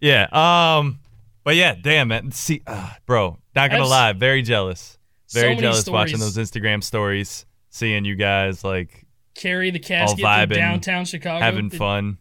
[0.00, 0.98] yeah, um,
[1.44, 4.98] but yeah, damn man, see, uh, bro, not gonna I've lie, very jealous,
[5.32, 10.26] very many jealous watching those Instagram stories, seeing you guys like Carry the casket through
[10.26, 11.42] vibing, downtown Chicago.
[11.44, 12.18] having It- fun.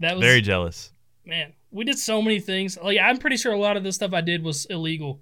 [0.00, 0.92] That was Very jealous.
[1.24, 1.52] man.
[1.70, 2.76] We did so many things.
[2.80, 5.20] Like I'm pretty sure a lot of the stuff I did was illegal.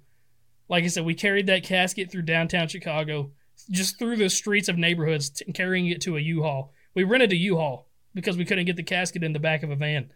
[0.69, 3.31] Like I said, we carried that casket through downtown Chicago,
[3.69, 6.71] just through the streets of neighborhoods, t- carrying it to a U-Haul.
[6.95, 9.75] We rented a U-Haul because we couldn't get the casket in the back of a
[9.75, 10.11] van.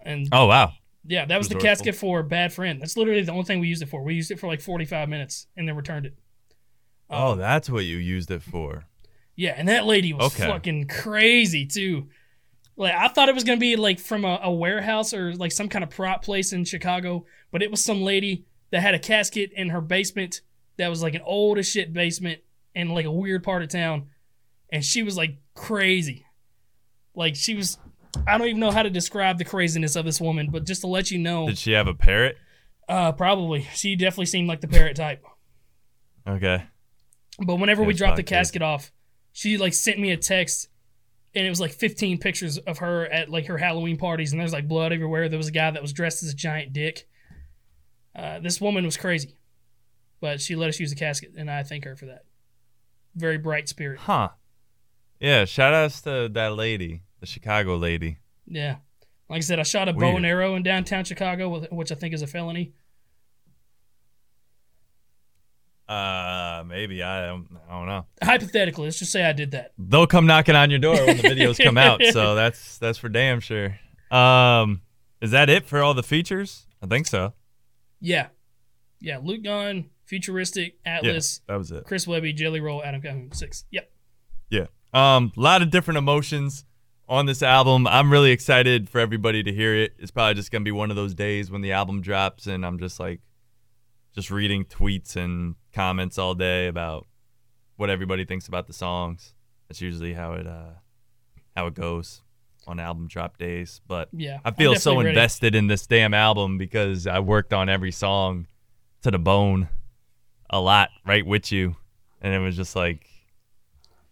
[0.00, 0.72] And Oh wow,
[1.06, 2.80] yeah, that was the casket for Bad Friend.
[2.80, 4.02] That's literally the only thing we used it for.
[4.02, 6.14] We used it for like 45 minutes and then returned it.
[7.08, 8.84] oh um, that's what you used it for.
[9.36, 10.46] Yeah, and that lady was Okay.
[10.46, 12.08] fucking crazy too.
[12.76, 15.68] Like I thought it was gonna be like from a, a warehouse or like some
[15.68, 19.52] kind of prop place in Chicago, but it was some lady that had a casket
[19.54, 20.42] in her basement
[20.78, 22.40] that was like an old as shit basement
[22.74, 24.08] in like a weird part of town,
[24.72, 26.26] and she was like crazy.
[27.14, 27.78] Like she was,
[28.26, 30.86] I don't even know how to describe the craziness of this woman, but just to
[30.88, 32.36] let you know, Did she have a parrot?
[32.88, 35.24] uh, probably she definitely seemed like the parrot type.
[36.26, 36.64] Okay.
[37.38, 38.92] But whenever Yeah, we dropped the casket off,
[39.32, 40.68] she like sent me a text,
[41.34, 44.52] and it was like 15 pictures of her at like her Halloween parties, and there's
[44.52, 45.28] like blood everywhere.
[45.28, 47.08] There was a guy that was dressed as a giant dick.
[48.14, 49.36] Uh, this woman was crazy,
[50.24, 52.24] but she let us use the casket, and I thank her for that.
[53.14, 54.00] Very bright spirit.
[54.00, 54.30] Huh.
[55.20, 55.44] Yeah.
[55.44, 58.20] Shout outs to that lady, the Chicago lady.
[58.46, 58.76] Yeah,
[59.28, 62.14] like I said, I shot a bow and arrow in downtown Chicago, which I think
[62.14, 62.72] is a felony.
[65.86, 67.46] Uh, maybe I don't.
[67.68, 68.06] I don't know.
[68.22, 69.72] Hypothetically, let's just say I did that.
[69.76, 72.02] they'll come knocking on your door when the videos come out.
[72.12, 73.78] So that's that's for damn sure.
[74.10, 74.80] Um,
[75.20, 76.66] is that it for all the features?
[76.82, 77.34] I think so.
[78.00, 78.28] Yeah,
[79.00, 79.18] yeah.
[79.22, 81.84] Luke Gunn, futuristic Atlas, Yeah, that was it.
[81.84, 83.64] Chris Webby, Jelly Roll, Adam Calhoun, six.
[83.70, 83.90] Yep.
[84.50, 84.66] Yeah.
[84.92, 86.64] Um, a lot of different emotions
[87.08, 87.86] on this album.
[87.86, 89.94] I'm really excited for everybody to hear it.
[89.98, 92.78] It's probably just gonna be one of those days when the album drops and I'm
[92.78, 93.20] just like,
[94.14, 97.06] just reading tweets and comments all day about
[97.76, 99.34] what everybody thinks about the songs.
[99.68, 100.74] That's usually how it uh
[101.56, 102.22] how it goes
[102.66, 103.80] on album drop days.
[103.86, 105.08] But Yeah, I feel so ready.
[105.10, 108.46] invested in this damn album because I worked on every song
[109.02, 109.68] to the bone
[110.50, 111.76] a lot right with you.
[112.20, 113.06] And it was just like,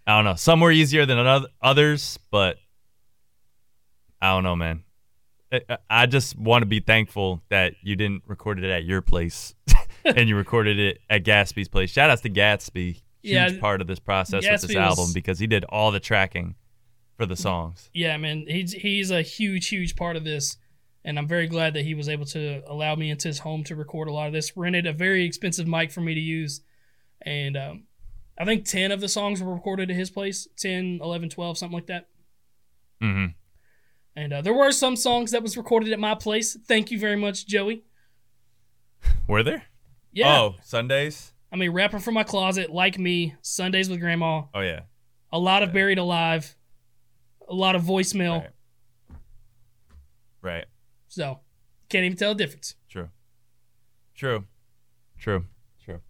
[0.06, 0.34] I don't know.
[0.34, 2.56] Some were easier than oth- others, but
[4.20, 4.84] I don't know, man.
[5.90, 9.54] I- just want to be thankful that you didn't record it at your place
[10.04, 11.90] and you recorded it at Gatsby's place.
[11.90, 12.94] Shout outs to Gatsby.
[12.94, 16.00] Huge Yeah, part of this process with this album was- because he did all the
[16.00, 16.54] tracking
[17.16, 17.90] for the songs.
[17.92, 20.56] Yeah, man, he's he's a huge, huge part of this,
[21.04, 23.76] and I'm very glad that he was able to allow me into his home to
[23.76, 24.56] record a lot of this.
[24.56, 26.60] Rented a very expensive mic for me to use,
[27.22, 27.82] and um,
[28.38, 31.74] I think 10 of the songs were recorded at his place 10, 11, 12, something
[31.74, 32.08] like that.
[33.00, 33.26] hmm
[34.16, 36.56] And uh, there were some songs that was recorded at my place.
[36.66, 37.84] Thank you very much, Joey.
[39.28, 39.64] Were there?
[40.12, 41.32] Yeah, Oh, Sundays?
[41.52, 44.80] I mean, rapper from my closet, like me, Sundays with Grandma, Oh, yeah.
[45.32, 46.54] a lot of buried alive,
[47.48, 48.40] a lot of voicemail.
[48.40, 48.50] Right.
[50.42, 50.64] Right.
[51.12, 51.40] So
[51.90, 52.74] can't even tell the difference.
[52.88, 53.10] True.
[54.14, 54.44] True.
[55.18, 55.44] True.
[55.84, 56.00] True.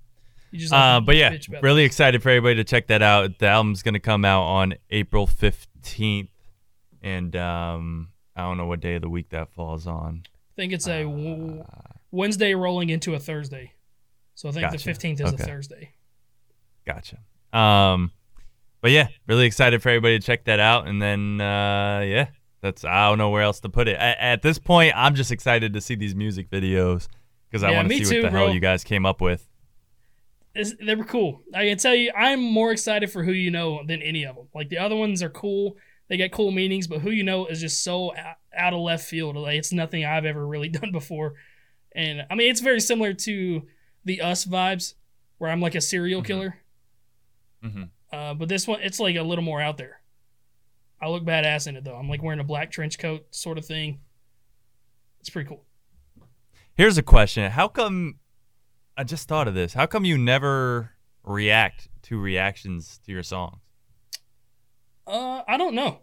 [0.53, 3.41] You just Uh, but yeah, really excited for everybody to check that out.
[3.41, 6.31] The album's gonna come out on April fifteenth,
[7.03, 10.23] and um, I don't know what day of the week that falls on.
[10.25, 11.65] I think it's a Uh,
[12.13, 13.73] Wednesday rolling into a Thursday.
[14.35, 15.91] So I think the 15th is a Thursday.
[16.87, 17.19] Gotcha.
[17.53, 18.13] Um,
[18.81, 22.29] but yeah, really excited for everybody to check that out, and then uh, yeah,
[22.63, 23.97] that's I don't know where else to put it.
[23.97, 27.09] At, at this point, I'm just excited to see these music videos
[27.51, 28.45] because I Yeah, want to see too, what the bro.
[28.47, 29.47] hell you guys came up with.
[30.55, 31.43] it's, they were cool.
[31.55, 34.47] I can tell you, I'm more excited for Who You Know than any of them.
[34.55, 35.77] Like the other ones are cool,
[36.09, 38.13] they get cool meanings, but Who You Know is just so
[38.57, 39.37] out of left field.
[39.37, 41.35] Like it's nothing I've ever really done before.
[41.95, 43.63] And I mean, it's very similar to
[44.05, 44.95] the Us vibes,
[45.39, 46.27] where I'm like a serial Mhm.
[46.27, 46.57] killer.
[47.65, 47.83] Mm-hmm.
[48.13, 50.01] Uh, but this one, it's like a little more out there.
[51.03, 51.97] I look badass in it though.
[51.97, 53.99] I'm like wearing a black trench coat sort of thing.
[55.21, 55.65] It's pretty cool.
[56.75, 58.21] Here's a question: How come?
[58.97, 59.75] I just thought of this.
[59.75, 60.93] How come you never
[61.25, 63.59] react to reactions to your songs?
[65.07, 65.99] Uh, I don't know.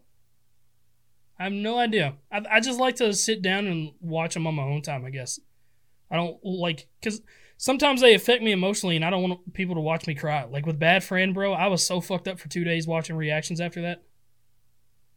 [1.40, 2.16] I have no idea.
[2.30, 5.06] I, I just like to sit down and watch them on my own time.
[5.06, 5.40] I guess
[6.12, 7.22] I don't like because
[7.56, 10.44] sometimes they affect me emotionally, and I don't want people to watch me cry.
[10.44, 13.62] Like with Bad Friend, bro, I was so fucked up for two days watching reactions
[13.62, 14.04] after that.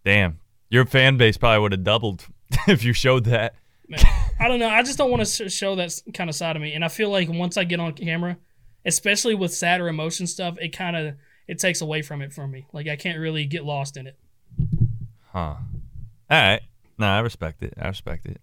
[0.05, 0.39] Damn,
[0.71, 2.27] your fan base probably would have doubled
[2.69, 3.55] if you showed that.
[3.89, 4.01] Man,
[4.41, 4.69] I don't know.
[4.69, 7.11] I just don't want to show that kind of side of me, and I feel
[7.11, 8.39] like once I get on camera,
[8.85, 11.15] especially with sadder emotion stuff, it kind of
[11.47, 12.67] it takes away from it from me.
[12.73, 14.19] Like I can't really get lost in it.
[15.33, 15.39] Huh.
[15.39, 15.59] All
[16.31, 16.61] right.
[16.99, 17.75] No, I respect it.
[17.81, 18.41] I respect it.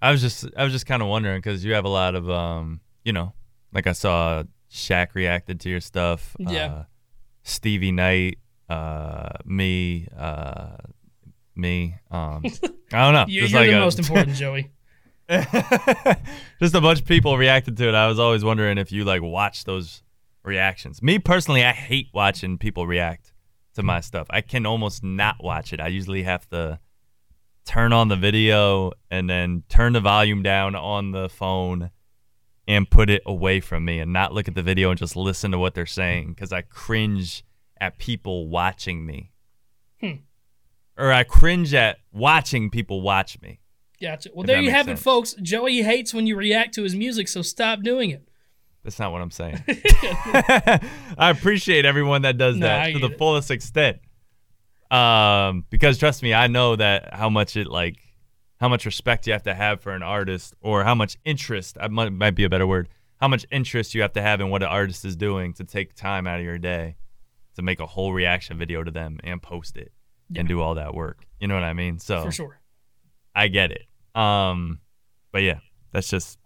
[0.00, 2.30] I was just I was just kind of wondering because you have a lot of
[2.30, 3.32] um you know
[3.72, 6.36] like I saw Shaq reacted to your stuff.
[6.38, 6.66] Yeah.
[6.66, 6.84] Uh,
[7.42, 8.38] Stevie Knight,
[8.68, 10.76] uh, me, uh,
[11.56, 11.96] me.
[12.10, 12.42] Um,
[12.92, 13.24] I don't know.
[13.28, 14.70] you, you're like the a- most important, Joey.
[15.28, 17.94] just a bunch of people reacted to it.
[17.94, 20.02] I was always wondering if you like watch those
[20.42, 21.02] reactions.
[21.02, 23.34] Me personally, I hate watching people react
[23.74, 24.26] to my stuff.
[24.30, 25.80] I can almost not watch it.
[25.80, 26.80] I usually have to
[27.66, 31.90] turn on the video and then turn the volume down on the phone
[32.66, 35.50] and put it away from me and not look at the video and just listen
[35.50, 37.44] to what they're saying because I cringe
[37.80, 39.32] at people watching me.
[40.00, 40.12] Hmm.
[40.96, 43.60] Or I cringe at watching people watch me.
[44.00, 44.30] Gotcha.
[44.34, 45.00] Well, there you have sense.
[45.00, 45.34] it, folks.
[45.42, 48.28] Joey hates when you react to his music, so stop doing it.
[48.84, 49.62] That's not what I'm saying.
[49.68, 53.18] I appreciate everyone that does No, that to the it.
[53.18, 53.98] fullest extent.
[54.90, 57.96] Um, because trust me, I know that how much it like,
[58.60, 61.76] how much respect you have to have for an artist, or how much interest.
[61.80, 62.88] I might, might be a better word.
[63.20, 65.94] How much interest you have to have in what an artist is doing to take
[65.94, 66.96] time out of your day
[67.58, 69.92] to make a whole reaction video to them and post it
[70.30, 70.40] Yeah.
[70.40, 71.26] and do all that work.
[71.40, 71.98] You know what I mean?
[71.98, 72.60] So For sure.
[73.34, 73.82] I get it.
[74.14, 74.80] Um,
[75.32, 75.58] but yeah,
[75.92, 76.38] that's just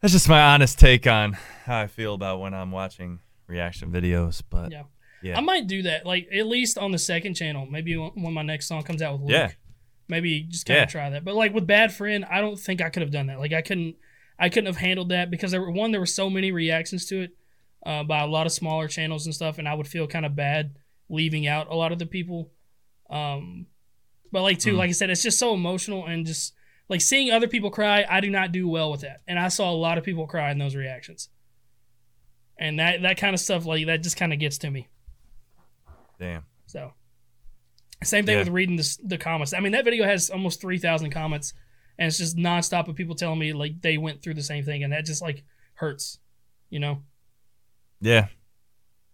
[0.00, 1.34] that's just my honest take on
[1.64, 4.42] how I feel about when I'm watching reaction videos.
[4.48, 4.84] But Yeah.
[5.22, 7.66] yeah, I might do that, like at least on the second channel.
[7.66, 9.30] Maybe when my next song comes out with Luke.
[9.32, 9.50] Yeah.
[10.08, 10.86] Maybe just kind of Yeah.
[10.86, 11.24] try that.
[11.24, 13.38] But like with Bad Friend, I don't think I could have done that.
[13.38, 13.96] Like I couldn't,
[14.38, 17.22] I couldn't have handled that because there were one, there were so many reactions to
[17.22, 17.32] it
[17.86, 20.34] uh, by a lot of smaller channels and stuff, and I would feel kind of
[20.36, 20.76] bad
[21.08, 22.50] leaving out a lot of the people.
[23.08, 23.66] Um,
[24.32, 24.78] but like too, Mm.
[24.78, 26.54] like I said, it's just so emotional and just
[26.88, 28.04] like seeing other people cry.
[28.08, 30.50] I do not do well with that, and I saw a lot of people cry
[30.52, 31.28] in those reactions.
[32.58, 34.88] And that that kind of stuff like that just kind of gets to me.
[36.18, 36.44] damn.
[36.66, 36.92] So,
[38.04, 38.40] same thing Yeah.
[38.40, 39.52] with reading the, the comments.
[39.54, 41.54] I mean, that video has almost 3,000 comments,
[41.98, 44.84] and it's just nonstop of people telling me like they went through the same thing,
[44.84, 45.42] and that just like
[45.74, 46.18] hurts,
[46.68, 47.02] you know?
[48.00, 48.28] Yeah,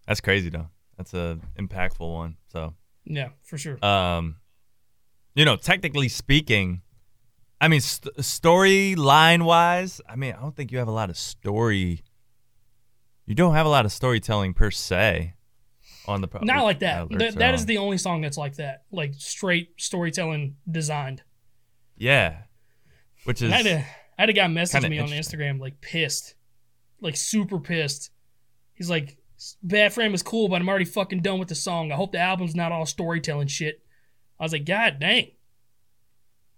[0.06, 0.68] that's crazy though.
[0.96, 2.36] That's a impactful one.
[2.48, 2.74] So,
[3.04, 3.84] Yeah, for sure.
[3.84, 4.36] um,
[5.34, 6.82] you know, technically speaking,
[7.60, 11.16] I mean, st- storyline wise, I mean, I don't think you have a lot of
[11.18, 12.02] story.
[13.26, 15.34] You don't have a lot of storytelling per se
[16.06, 17.02] on the pro- Not like that.
[17.02, 17.66] uh, That, lyrics that are is on.
[17.66, 21.22] the only song that's like that, like straight storytelling designed.
[21.96, 22.42] yeah,
[23.24, 25.08] which is I had, a, I had a guy message me on.
[25.08, 26.36] Instagram like pissed,
[27.00, 28.10] like super pissed.
[28.76, 29.16] He's like,
[29.62, 31.90] "Bad Friend was cool, but I'm already fucking done with the song.
[31.90, 33.82] I hope the album's not all storytelling shit."
[34.38, 35.32] I was like, "God dang."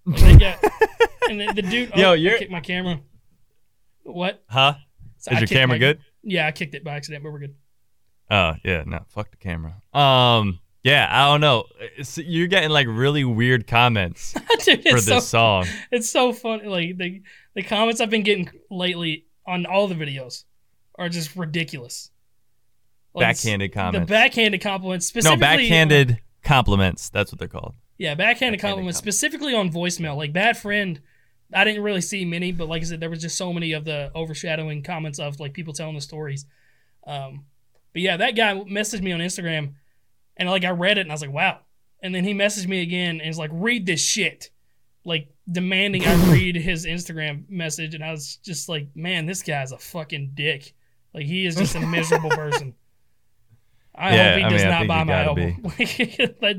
[0.04, 0.64] Like, they got-
[1.30, 3.00] and the, the dude, Yo, oh, I you're- kicked my camera.
[4.04, 4.42] What?
[4.48, 4.74] huh?
[5.18, 6.00] So Is I your camera my- good?
[6.22, 7.54] Yeah, I kicked it by accident, but we're good.
[8.30, 9.80] Oh yeah, no, fuck the camera.
[9.94, 11.64] Um, yeah, I don't know.
[11.96, 15.66] It's, you're getting like really weird comments Dude, for this so song.
[15.90, 16.64] it's so funny.
[16.66, 17.22] Like the
[17.54, 20.44] the comments I've been getting lately on all the videos
[20.98, 22.10] are just ridiculous.
[23.14, 24.10] Like, Backhanded The comments.
[24.10, 27.08] backhanded compliments, no, backhanded compliments.
[27.08, 27.74] That's what they're called.
[27.96, 29.18] Yeah, backhanded Backhanded compliments, compliments.
[29.18, 30.16] specifically on voicemail.
[30.16, 31.00] Like bad friend,
[31.52, 33.84] I didn't really see many, but like I said, there was just so many of
[33.84, 36.44] the overshadowing comments of like people telling the stories.
[37.06, 37.46] Um,
[37.92, 39.72] but yeah, that guy messaged me on Instagram,
[40.36, 41.60] and like I read it, and I was like, wow.
[42.02, 44.50] And then he messaged me again, and he's like, read this shit,
[45.04, 49.72] like demanding I read his Instagram message, and I was just like, man, this guy's
[49.72, 50.74] a fucking dick.
[51.14, 52.74] Like he is just a miserable person.
[53.94, 55.66] I Yeah, hope he I does mean, not buy my album.
[56.42, 56.58] Like,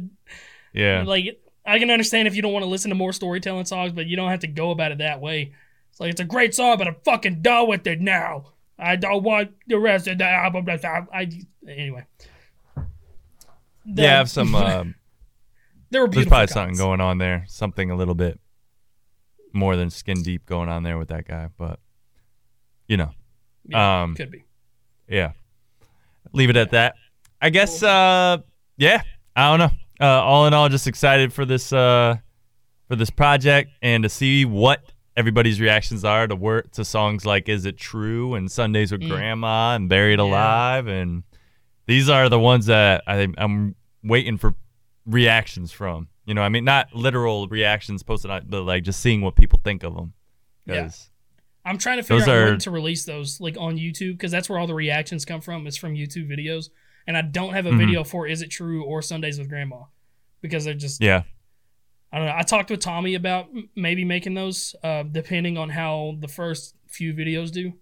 [0.73, 1.03] Yeah.
[1.05, 4.07] like I can understand if you don't want to listen to more storytelling songs, but
[4.07, 5.53] you don't have to go about it that way.
[5.91, 8.53] It's like it's a great song, but I'm fucking done with it now.
[8.77, 10.65] I don't want the rest of the album.
[10.67, 10.79] I,
[11.13, 11.29] I
[11.67, 12.05] anyway.
[13.85, 14.53] The- yeah, have some.
[14.55, 14.95] Um,
[15.91, 16.53] there were there's probably comments.
[16.53, 17.45] something going on there.
[17.47, 18.39] Something a little bit
[19.53, 21.79] more than skin deep going on there with that guy, but
[22.87, 23.09] you know,
[23.69, 24.43] Yeah, um, could be.
[25.07, 25.31] yeah.
[26.33, 26.95] Leave it at that.
[27.41, 27.81] I guess.
[27.81, 28.37] Uh,
[28.77, 29.01] yeah.
[29.35, 30.05] I don't know.
[30.05, 32.15] Uh, all in all, just excited for this uh,
[32.87, 34.81] for this project and to see what
[35.17, 39.09] everybody's reactions are to work to songs like "Is It True" and "Sundays with Mm.
[39.09, 40.25] Grandma" and "Buried Yeah.
[40.25, 41.23] Alive," and
[41.85, 44.53] these are the ones that I think I'm waiting for
[45.05, 46.07] reactions from.
[46.25, 49.59] You know, I mean, not literal reactions posted on, but like just seeing what people
[49.63, 50.13] think of them.
[50.65, 50.89] Yeah.
[51.69, 54.31] I'm trying to figure Those out are- when to release those, like on YouTube, because
[54.31, 55.67] that's where all the reactions come from.
[55.67, 56.69] It's from YouTube videos,
[57.07, 57.77] and I don't have a Mhm.
[57.77, 59.83] video for "Is It True" or "Sundays with Grandma,"
[60.41, 61.23] because they're just yeah,
[62.11, 62.35] I don't know.
[62.35, 66.75] I talked with Tommy about m- maybe making those, uh, depending on how the first
[66.87, 67.73] few videos do.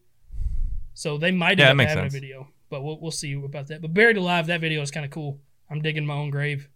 [0.93, 2.13] So they might Yeah, end up having sense.
[2.13, 3.81] a video, but we'll we'll see about that.
[3.81, 5.39] But buried alive, that video is kind of cool.
[5.69, 6.67] I'm digging my own grave,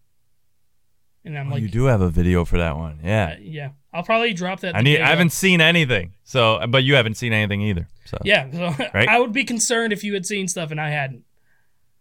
[1.24, 3.00] and I'm Oh, like, you do have a video for that one.
[3.04, 4.74] Yeah, uh, yeah, I'll probably drop that.
[4.74, 5.00] I need.
[5.00, 6.14] I haven't seen anything.
[6.24, 7.88] So, but you haven't seen anything either.
[8.06, 9.08] So Yeah, so Right?
[9.08, 11.24] I would be concerned if you had seen stuff and I hadn't.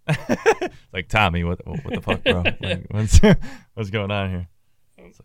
[0.94, 2.44] like Tommy, what what, the fuck, bro?
[2.62, 3.20] like, what's
[3.74, 4.48] what's going on here?
[4.98, 5.16] Like,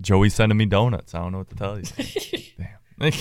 [0.00, 1.14] Joey's sending me donuts.
[1.14, 1.84] I don't know what to tell you.
[2.98, 3.12] Damn.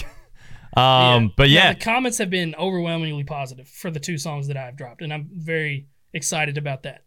[0.76, 4.58] um, but No, yeah, the comments have been overwhelmingly positive for the two songs that
[4.58, 7.04] I've dropped, and I'm very excited about that.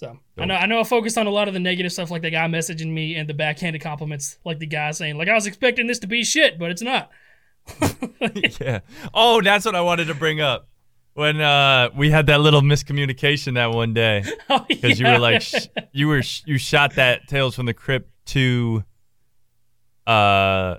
[0.00, 2.22] So I know I know I focused on a lot of the negative stuff, like
[2.22, 5.46] the guy messaging me and the backhanded compliments, like the guy saying, like I was
[5.46, 7.10] expecting this to be shit, but it's not.
[8.62, 8.80] yeah.
[9.12, 10.68] Oh, that's what I wanted to bring up
[11.12, 15.42] when uh, we had that little miscommunication that one day Oh, because you were like
[15.42, 18.82] sh- you were sh- you shot that Tales from the Crypt to
[20.06, 20.76] uh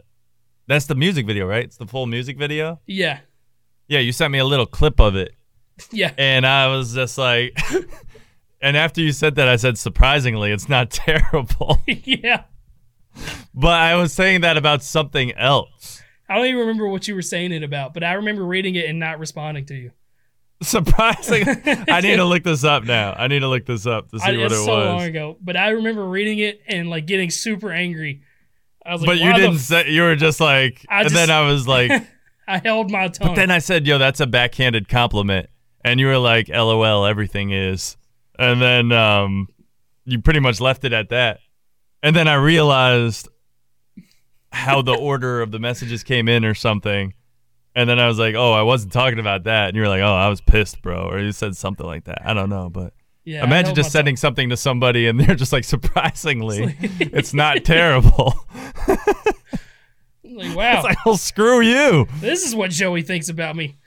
[0.66, 1.66] that's the music video, right?
[1.66, 2.80] It's the full music video.
[2.88, 3.20] yeah,
[3.88, 5.36] Yeah, you sent me a little clip of it.
[5.92, 7.56] yeah, And I was just like,
[8.62, 11.82] and after you said that, I said, surprisingly, it's not terrible.
[11.88, 12.44] yeah.
[13.54, 16.02] but I was saying that about something else.
[16.30, 18.86] I don't even remember what you were saying it about, but I remember reading it
[18.86, 19.92] and not responding to you.
[20.62, 21.44] Surprising.
[21.90, 23.14] I need to look this up now.
[23.18, 24.66] I need to look this up to see I, what it so was.
[24.66, 28.22] So long ago, but I remember reading it and like getting super angry.
[28.86, 31.16] I was like, but you didn't f-" say, you were just like, I and just-
[31.16, 31.92] then I was like,
[32.48, 33.30] I held my tongue.
[33.30, 35.50] but then I said, yo, that's a backhanded compliment.
[35.84, 37.98] And you were like, lol, everything is.
[38.40, 39.48] And then um,
[40.06, 41.40] you pretty much left it at that.
[42.04, 43.28] And then I realized
[44.52, 47.14] how the order of the messages came in or something.
[47.74, 49.70] And then I was like, oh, I wasn't talking about that.
[49.70, 51.08] And you were like, oh, I was pissed, bro.
[51.08, 52.22] Or you said something like that.
[52.26, 52.70] I don't know.
[52.70, 57.64] But yeah, imagine just sending something to somebody and they're just like, surprisingly, It's not
[57.64, 58.34] terrible.
[60.24, 62.08] like, wow, it's like, screw you.
[62.20, 63.78] this is what Joey thinks about me.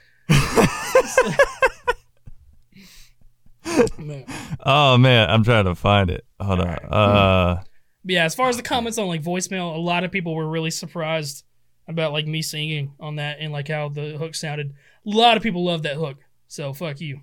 [3.97, 4.25] Man.
[4.67, 5.29] Oh, man.
[5.29, 6.25] I'm trying to find it.
[6.39, 6.67] Hold on.
[6.67, 7.63] Uh,
[8.03, 10.71] yeah, as far as the comments on like voicemail, a lot of people were really
[10.71, 11.43] surprised
[11.87, 14.73] about like me singing on that and like how the hook sounded.
[15.05, 16.17] A lot of people love that hook.
[16.47, 17.21] So fuck you.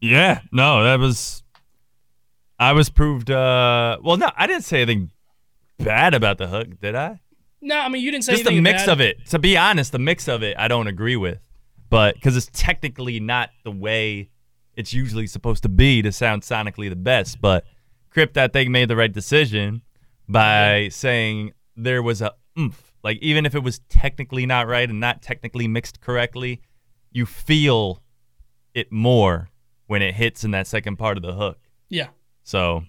[0.00, 1.42] Yeah, no, that was.
[2.58, 3.30] I was proved.
[3.30, 5.10] uh Well, no, I didn't say anything
[5.78, 7.20] bad about the hook, did I?
[7.60, 8.44] No, I mean you didn't say anything.
[8.44, 8.92] Just the mix bad.
[8.92, 9.26] of it.
[9.30, 11.38] To be honest, the mix of it, I don't agree with,
[11.88, 14.28] but because it's technically not the way
[14.76, 17.40] it's usually supposed to be to sound sonically the best.
[17.40, 17.64] But
[18.10, 19.82] Crypt, I think, made the right decision
[20.28, 22.92] by saying there was a oomph.
[23.02, 26.62] Like even if it was technically not right and not technically mixed correctly,
[27.12, 28.02] you feel
[28.74, 29.50] it more
[29.86, 31.58] when it hits in that second part of the hook.
[31.90, 32.08] Yeah.
[32.44, 32.84] So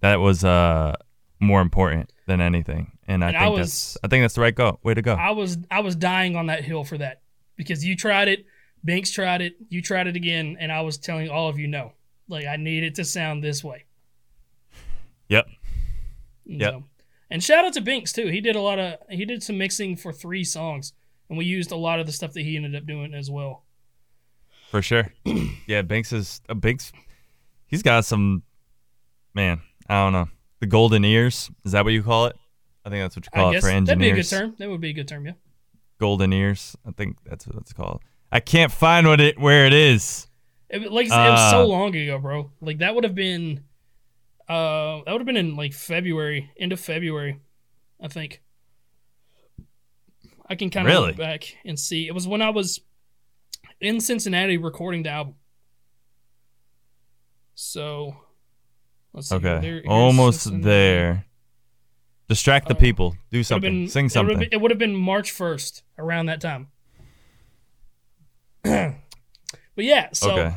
[0.00, 0.94] that was uh
[1.40, 2.92] more important than anything.
[3.06, 5.02] And I And I think was- that's I think that's the right go way to
[5.02, 5.14] go.
[5.14, 7.20] I was I was dying on that hill for that
[7.56, 8.46] because you tried it,
[8.84, 11.92] Binks tried it, you tried it again, and I was telling all of you no.
[12.28, 13.84] Like I need it to sound this way.
[15.28, 15.46] Yep.
[16.46, 16.72] Yep.
[16.72, 16.84] so-
[17.30, 18.28] and shout out to Binks too.
[18.28, 20.92] He did a lot of he did some mixing for three songs,
[21.28, 23.64] and we used a lot of the stuff that he ended up doing as well.
[24.70, 25.12] For sure.
[25.66, 26.92] yeah, Binks is uh, Banks
[27.66, 28.42] he's got some
[29.34, 30.28] man, I don't know.
[30.60, 32.36] The golden ears, is that what you call it?
[32.84, 34.54] I think that's what you call I it for that'd be a good term.
[34.58, 35.26] That would be a good term.
[35.26, 35.32] Yeah.
[35.98, 36.76] Golden ears.
[36.86, 38.02] I think that's what it's called.
[38.34, 40.26] I can't find what it where it is.
[40.68, 42.50] It, like said, it was so Uh, long ago, bro.
[42.60, 43.62] Like that would have been,
[44.48, 47.38] uh, that would have been in like February, end of February,
[48.02, 48.42] I think.
[50.48, 51.06] I can kind of Really?
[51.08, 52.06] look back and see.
[52.08, 52.80] It was when I was
[53.80, 55.36] in Cincinnati recording the album.
[57.54, 58.16] So,
[59.12, 59.36] let's see.
[59.36, 59.60] Okay.
[59.60, 60.64] There- Almost Cincinnati.
[60.64, 61.26] there.
[62.28, 63.16] Distract the Uh, people.
[63.30, 63.82] Do something.
[63.82, 64.42] been- Sing something.
[64.50, 66.68] It would have been March first around that time.
[69.76, 70.56] But yeah, so okay.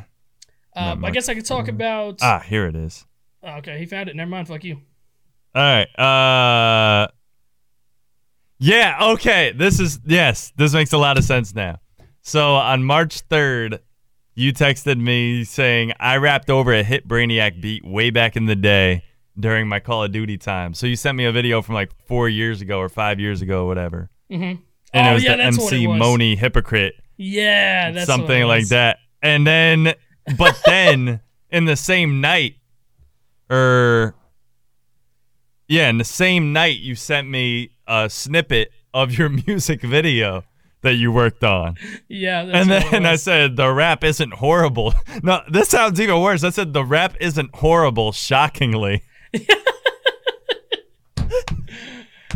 [0.75, 2.19] uh, I guess I could talk about.
[2.21, 3.05] Ah, here it is.
[3.43, 4.15] okay, he found it.
[4.15, 4.47] Never mind.
[4.47, 4.81] Fuck you.
[5.55, 5.87] All right.
[5.99, 7.07] Uh
[8.59, 9.53] Yeah, okay.
[9.53, 11.79] This is yes, this makes a lot of sense now.
[12.21, 13.79] So on March 3rd,
[14.35, 18.55] you texted me saying I rapped over a hit Brainiac beat way back in the
[18.55, 19.03] day
[19.39, 20.73] during my Call of Duty time.
[20.73, 23.63] So you sent me a video from like 4 years ago or 5 years ago
[23.63, 24.09] or whatever.
[24.29, 24.61] Mm-hmm.
[24.93, 25.87] And oh it was yeah, the MC.
[25.87, 28.97] Moni hypocrite Yeah, that's what it something like that.
[29.21, 29.93] And then,
[30.37, 32.55] but then in the same night,
[33.49, 34.15] or
[35.67, 40.43] yeah, in the same night, you sent me a snippet of your music video
[40.81, 41.75] that you worked on.
[42.07, 44.93] Yeah, and then I said, the rap isn't horrible.
[45.23, 46.43] No, this sounds even worse.
[46.43, 49.03] I said, the rap isn't horrible, shockingly.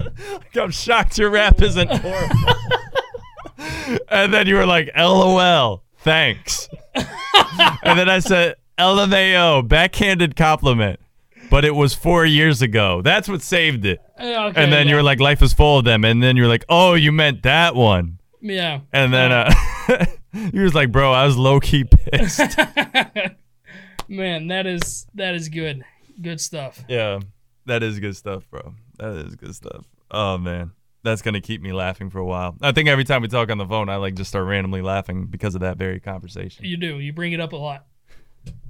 [0.07, 2.53] Like, I'm shocked your rap isn't horrible.
[4.09, 6.67] And then you were like, LOL, thanks.
[6.95, 10.99] and then I said, LMAO, backhanded compliment.
[11.49, 13.01] But it was four years ago.
[13.01, 13.99] That's what saved it.
[14.17, 14.91] Okay, And then yeah.
[14.91, 16.05] you were like, life is full of them.
[16.05, 18.19] And then you were like, oh, you meant that one.
[18.39, 18.79] yeah.
[18.93, 19.53] And then uh,
[20.53, 22.39] you was like, bro, I was low key pissed.
[24.07, 25.83] Man, that is that is good.
[26.21, 26.83] Good stuff.
[26.89, 27.19] yeah,
[27.65, 28.73] that is good stuff, bro.
[28.97, 29.85] That is good stuff.
[30.09, 30.71] Oh man,
[31.03, 32.55] that's gonna keep me laughing for a while.
[32.61, 35.25] I think every time we talk on the phone, I like just start randomly laughing
[35.25, 36.65] because of that very conversation.
[36.65, 36.99] You do.
[36.99, 37.85] You bring it up a lot.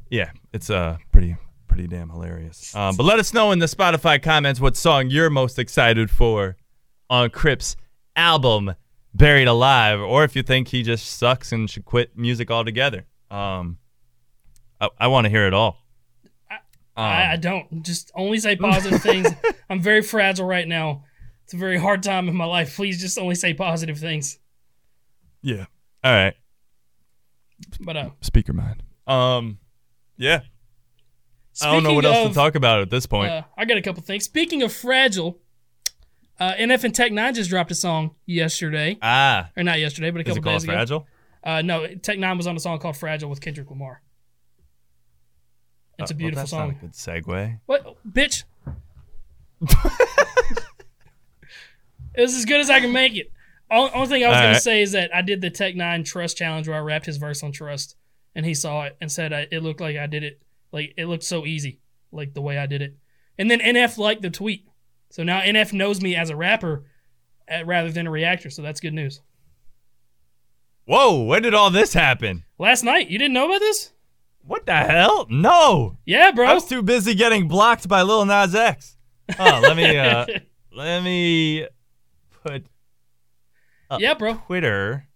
[0.10, 2.76] Yeah, it's uh pretty pretty damn hilarious.
[2.76, 6.58] Um, but let us know in the Spotify comments what song you're most excited for
[7.10, 7.76] on Crypt's
[8.16, 8.76] album
[9.14, 13.06] Buried Alive, or if you think he just sucks and should quit music altogether.
[13.30, 13.78] Um,
[14.80, 15.78] I, I want to hear it all.
[16.50, 17.84] Um, I, I don't.
[17.84, 19.28] Just only say positive things.
[19.70, 21.06] I'm very fragile right now.
[21.52, 22.78] It's a very hard time in my life.
[22.78, 24.40] Please just only say positive things.
[25.42, 25.66] yeah.
[26.02, 26.34] All right.
[27.82, 28.82] But uh, Speaker mind.
[29.06, 29.60] Um,
[30.16, 30.44] yeah.
[31.62, 33.34] I don't know speaking what else of, to talk about at this point.
[33.34, 34.24] Uh, I got a couple things.
[34.24, 35.40] Speaking of fragile,
[36.40, 40.20] uh, NF and Tech N9ne just dropped a song yesterday, ah, or not yesterday, but
[40.20, 40.72] a is couple it called days ago.
[40.74, 41.08] Fragile?
[41.44, 44.02] Uh, no, Tech N9ne was on a song called "Fragile" with Kendrick Lamar.
[46.00, 46.70] It's Uh, a well, beautiful that's not song.
[46.70, 47.60] a good segue.
[47.66, 48.46] What, bitch?
[52.22, 53.32] it was as good as I can make it.
[53.70, 54.62] Only, only thing I was All gonna right.
[54.62, 57.42] say is that I did the Tech N9ne Trust Challenge where I wrapped his verse
[57.42, 57.96] on Trust,
[58.36, 60.42] and he saw it and said I, it looked like I did it.
[60.72, 61.80] Like it looked so easy,
[62.12, 62.96] like the way I did it.
[63.38, 64.68] And then NF liked the tweet,
[65.10, 66.84] so now NF knows me as a rapper
[67.52, 68.50] uh, rather than a reactor.
[68.50, 69.22] So that's good news.
[70.86, 72.44] Whoa, when did all this happen?
[72.58, 73.94] Last night, you didn't know about this?
[74.46, 75.28] What the hell?
[75.30, 75.98] No.
[76.06, 76.48] Yeah, bro.
[76.48, 78.98] I was too busy getting blocked by Lil Nas X.
[79.40, 80.26] Oh, let me uh
[80.74, 81.68] let me
[82.44, 82.66] put
[84.00, 84.36] yeah, bro.
[84.48, 85.08] Twitter.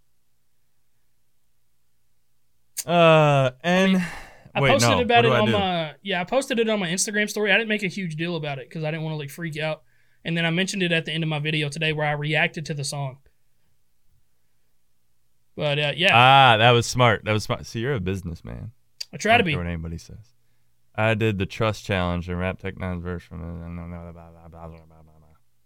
[2.86, 4.03] Uh and
[4.53, 5.01] I wait, posted no.
[5.01, 7.51] about it on my yeah, I posted it on my Instagram story.
[7.51, 9.57] I didn't make a huge deal about it because I didn't want to like freak
[9.57, 9.84] out.
[10.23, 12.65] And then I mentioned it at the end of my video today where I reacted
[12.67, 13.17] to the song.
[15.55, 17.23] But uh, yeah, Ah, that was smart.
[17.26, 17.65] That was smart.
[17.65, 18.71] See, you're a businessman.
[19.13, 19.55] I try I to don't be.
[19.55, 20.34] what anybody says.
[20.95, 23.65] I did the trust challenge and rap Tech N9ne's verse from it.
[23.65, 24.94] and blah, blah, blah, blah, blah, blah, blah, blah.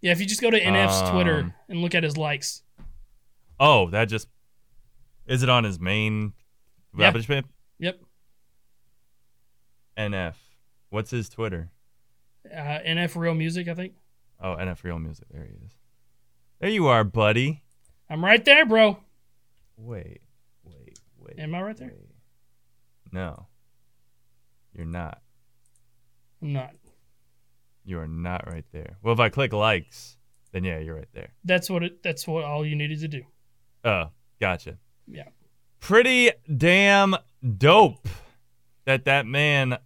[0.01, 2.63] Yeah, if you just go to NF's Twitter Um, and look at his likes.
[3.59, 4.27] Oh, that just
[5.27, 6.33] is it on his main
[6.97, 7.11] Yeah.
[7.79, 7.99] Yep.
[9.97, 10.35] NF.
[10.89, 11.69] What's his Twitter?
[12.45, 13.93] Uh, NF Real Music, I think.
[14.41, 15.27] Oh, NF Real Music.
[15.29, 15.73] There he is.
[16.59, 17.63] There you are, buddy.
[18.09, 18.97] I'm right there, bro.
[19.77, 20.21] Wait,
[20.63, 21.37] wait, wait.
[21.37, 21.93] Am I right there?
[21.95, 22.15] wait.
[23.11, 23.47] No,
[24.73, 25.21] you're not.
[26.41, 26.73] I'm not.
[27.89, 28.97] You are not right there.
[29.01, 30.15] Well, if I click likes,
[30.51, 31.29] then yeah, you're right there.
[31.43, 32.03] That's what it.
[32.03, 33.23] That's what all you needed to do.
[33.83, 34.77] Oh, gotcha.
[35.07, 35.23] Yeah.
[35.79, 37.15] Pretty damn
[37.57, 38.07] dope
[38.85, 39.79] that that man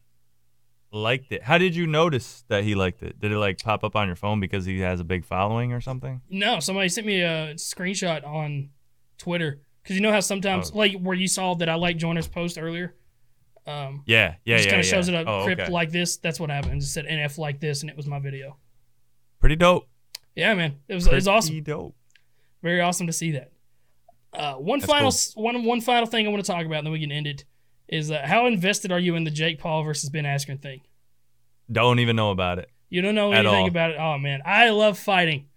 [0.92, 1.44] liked it.
[1.44, 3.22] How did you notice that he liked it?
[3.22, 5.80] Did it like pop up on your phone because he has a big following or
[5.80, 6.20] something?
[6.30, 8.70] No, somebody sent me a screenshot on
[9.18, 10.78] Twitter because you know how sometimes Oh.
[10.78, 12.96] like where you saw that I like Joyner's post earlier.
[13.66, 14.72] Um, Yeah, yeah, just yeah.
[14.72, 14.92] kind of yeah.
[14.92, 15.72] shows it up oh, crypt okay.
[15.72, 16.18] like this.
[16.18, 16.74] That's what happened.
[16.74, 18.58] It just said NF like this, and it was my video.
[19.40, 19.88] Pretty dope.
[20.36, 21.64] Yeah, man, it was it was Pretty awesome.
[21.64, 21.96] dope.
[22.62, 23.52] Very awesome to see that.
[24.34, 25.44] Uh, one That's final cool.
[25.44, 27.46] one one final thing I want to talk about, and then we can end it.
[27.88, 30.82] Is uh, how invested are you in the Jake Paul versus Ben Askren thing?
[31.72, 32.70] Don't even know about it.
[32.90, 33.98] You don't know anything about it.
[34.00, 35.48] Oh man, I love fighting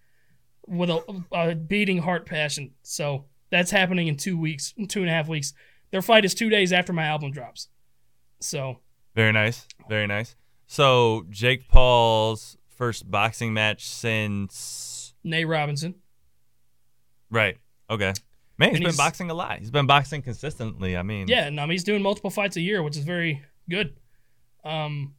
[0.66, 2.72] with a, a beating heart passion.
[2.82, 5.54] So that's happening in two weeks, two and a half weeks.
[5.90, 7.68] Their fight is two days after my album drops.
[8.46, 8.78] So
[9.14, 9.66] Very nice.
[9.88, 10.36] Very nice.
[10.66, 15.94] So Jake Paul's first boxing match since Nate Robinson.
[17.30, 17.58] right.
[17.88, 18.12] Okay.
[18.58, 19.58] Man, he's And been he's- boxing a lot.
[19.58, 20.96] He's been boxing consistently.
[20.96, 23.96] I mean, Yeah, I mean he's doing multiple fights a year, which is very good.
[24.64, 25.14] Um,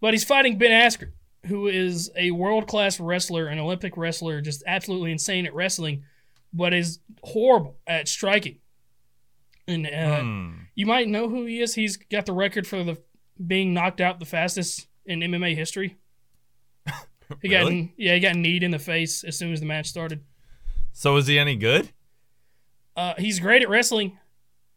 [0.00, 1.12] but he's fighting Ben Askren,
[1.46, 6.02] who is a world class wrestler, an Olympic wrestler, just absolutely insane at wrestling,
[6.52, 8.58] but is horrible at striking.
[9.68, 10.50] And uh, hmm.
[10.80, 11.74] You might know who he is.
[11.74, 12.96] He's got the record for the
[13.46, 15.96] being knocked out the fastest in MMA history.
[17.42, 17.94] He got Really?
[17.96, 20.24] yeah, he got kneed in the face as soon as the match started.
[20.92, 21.92] So is he any good?
[22.96, 24.18] Uh, he's great at wrestling.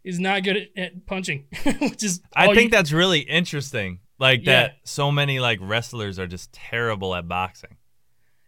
[0.03, 1.47] He's not good at, at punching,
[1.81, 3.99] which is I think you- that's really interesting.
[4.19, 4.51] Like Yeah.
[4.61, 7.77] that so many like wrestlers are just terrible at boxing.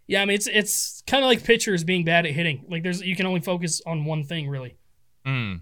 [0.08, 2.66] Yeah, I mean it's it's kind of like pitchers being bad at hitting.
[2.70, 4.78] Like there's you can only focus on one thing really.
[5.26, 5.56] Hmm.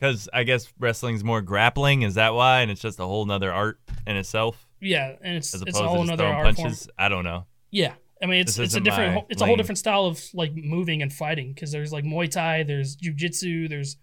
[0.00, 2.02] Because I guess wrestling's more grappling.
[2.02, 2.62] Is that why?
[2.62, 5.84] And it's just a whole nother art in itself, Yeah, and it's as it's opposed
[5.84, 6.64] a whole to just another throwing art form.
[6.68, 6.88] punches.
[6.98, 7.44] I don't know.
[7.70, 7.92] Yeah,
[8.22, 9.58] I mean it's This it's a different it's a whole lane.
[9.58, 13.96] different style of like moving and fighting because there's like Muay Thai, there's jujitsu, there's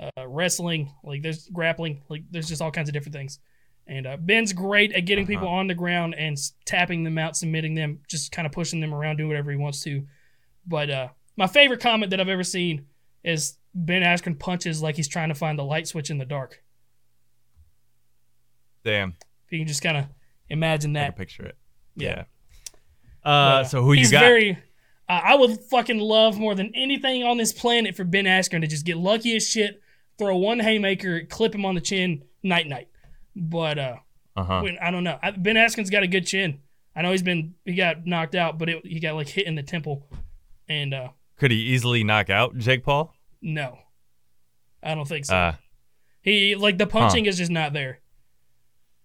[0.00, 3.38] uh, wrestling, like there's grappling, like there's just all kinds of different things.
[3.86, 5.56] And uh, Ben's great at getting people Uh-huh.
[5.56, 9.16] on the ground and tapping them out, submitting them, just kind of pushing them around,
[9.18, 10.06] doing whatever he wants to.
[10.66, 12.86] But uh, my favorite comment that I've ever seen
[13.24, 16.62] is Ben Askren punches like he's trying to find the light switch in the dark.
[18.84, 19.16] Damn.
[19.46, 20.06] If you can just kind of
[20.48, 21.06] imagine I that.
[21.06, 21.56] can picture it.
[21.96, 22.08] Yeah.
[22.08, 22.24] Yeah.
[23.24, 24.20] Uh, But, so who you got?
[24.20, 24.58] Very,
[25.08, 28.66] uh, I would fucking love more than anything on this planet for Ben Askren to
[28.66, 29.80] just get lucky as shit,
[30.18, 32.88] throw one haymaker, clip him on the chin, night night.
[33.34, 33.96] But uh,
[34.36, 34.60] uh huh.
[34.62, 35.18] when, I don't know.
[35.22, 36.60] I, ben Askren's got a good chin.
[36.94, 39.54] I know he's been he got knocked out, but it, he got like hit in
[39.54, 40.06] the temple,
[40.68, 41.08] and uh,
[41.38, 43.13] Could he easily knock out Jake Paul?
[43.44, 43.78] No,
[44.82, 45.36] I don't think so.
[45.36, 45.54] Uh,
[46.22, 48.00] He like the punching is just not there.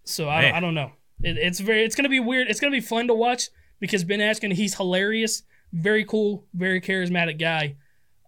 [0.06, 0.92] So I, I don't know.
[1.22, 2.48] It, it's very it's gonna be weird.
[2.50, 7.38] It's gonna be fun to watch because Ben Askren he's hilarious, very cool, very charismatic
[7.40, 7.76] guy.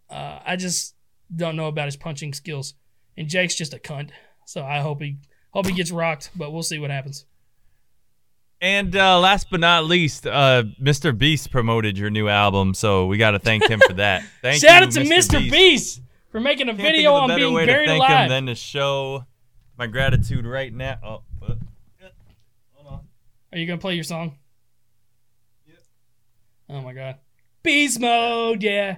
[0.09, 0.95] Uh, I just
[1.33, 2.73] don't know about his punching skills,
[3.17, 4.09] and Jake's just a cunt.
[4.45, 5.17] So I hope he
[5.51, 7.25] hope he gets rocked, but we'll see what happens.
[8.61, 11.17] And uh, last but not least, uh, Mr.
[11.17, 14.23] Beast promoted your new album, so we got to thank him for that.
[14.41, 15.39] Thank Shout you, out to Mr.
[15.51, 16.01] Beast.
[16.29, 18.23] for making a Can't video on better being way buried to thank alive.
[18.25, 19.25] him than to show
[19.77, 20.99] my gratitude right now.
[21.03, 21.55] Oh, uh,
[22.73, 22.99] hold on.
[23.51, 24.37] Are you gonna play your song?
[26.69, 27.15] Oh my god.
[27.63, 28.97] Beast mode, yeah.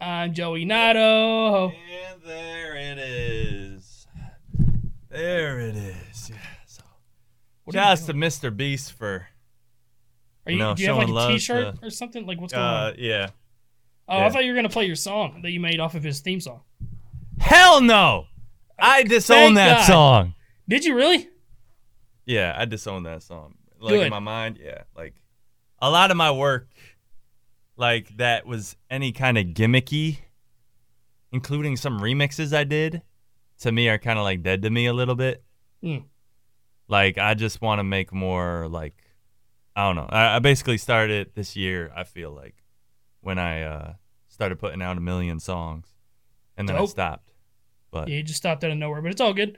[0.00, 1.70] I'm Joey Nato.
[1.70, 4.06] And there it is.
[5.10, 6.30] There it is.
[6.30, 6.36] Yeah.
[7.72, 8.56] What are you shouts to Mr.
[8.56, 9.26] Beast for
[10.46, 12.26] Are you, No, do you have like showing a love T-shirt to- or something?
[12.26, 12.94] Like what's going uh on?
[12.98, 13.30] yeah.
[14.08, 14.30] Oh, I yeah.
[14.30, 16.62] thought you were gonna play your song that you made off of his theme song.
[17.38, 18.26] Hell no.
[18.78, 19.86] I disown Thank that God.
[19.86, 20.34] song.
[20.68, 21.28] Did you really?
[22.26, 23.54] Yeah, I disown that song.
[23.80, 24.04] Like Good.
[24.06, 24.82] in my mind, yeah.
[24.96, 25.14] Like
[25.80, 26.68] a lot of my work,
[27.76, 30.18] like that was any kind of gimmicky,
[31.32, 33.02] including some remixes I did,
[33.60, 35.42] to me are kind of like dead to me a little bit.
[35.82, 35.98] Hmm.
[36.90, 38.94] Like I just want to make more like
[39.76, 40.08] I don't know.
[40.10, 41.92] I, I basically started this year.
[41.94, 42.56] I feel like
[43.20, 43.92] when I uh,
[44.28, 45.86] started putting out a million songs,
[46.56, 47.30] and then I stopped.
[47.92, 49.56] But Yeah, you just stopped out of nowhere, but it's all good.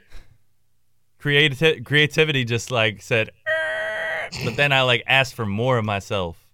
[1.18, 3.30] creativity creativity just like said
[4.44, 6.48] but then i like asked for more of myself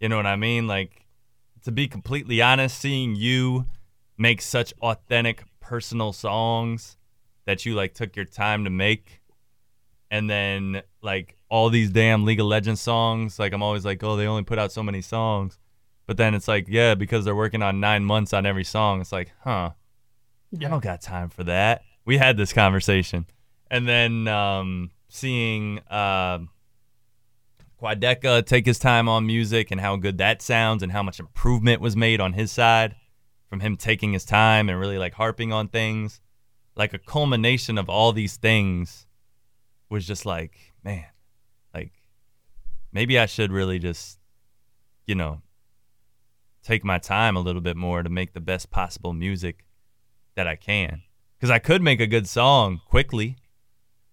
[0.00, 1.06] you know what i mean like
[1.64, 3.64] to be completely honest seeing you
[4.18, 6.98] make such authentic personal songs
[7.46, 9.22] that you like took your time to make
[10.10, 14.16] and then like all these damn league of legends songs like i'm always like oh
[14.16, 15.58] they only put out so many songs
[16.06, 19.12] but then it's like yeah because they're working on nine months on every song it's
[19.12, 19.70] like huh
[20.54, 21.82] I don't got time for that.
[22.04, 23.26] We had this conversation.
[23.70, 26.38] And then um, seeing uh,
[27.82, 31.80] Quadeca take his time on music and how good that sounds and how much improvement
[31.80, 32.94] was made on his side
[33.48, 36.20] from him taking his time and really like harping on things.
[36.76, 39.06] Like a culmination of all these things
[39.88, 41.06] was just like, man,
[41.74, 41.92] like
[42.92, 44.18] maybe I should really just,
[45.06, 45.42] you know,
[46.62, 49.64] take my time a little bit more to make the best possible music
[50.34, 51.02] that I can.
[51.38, 53.36] Because I could make a good song quickly.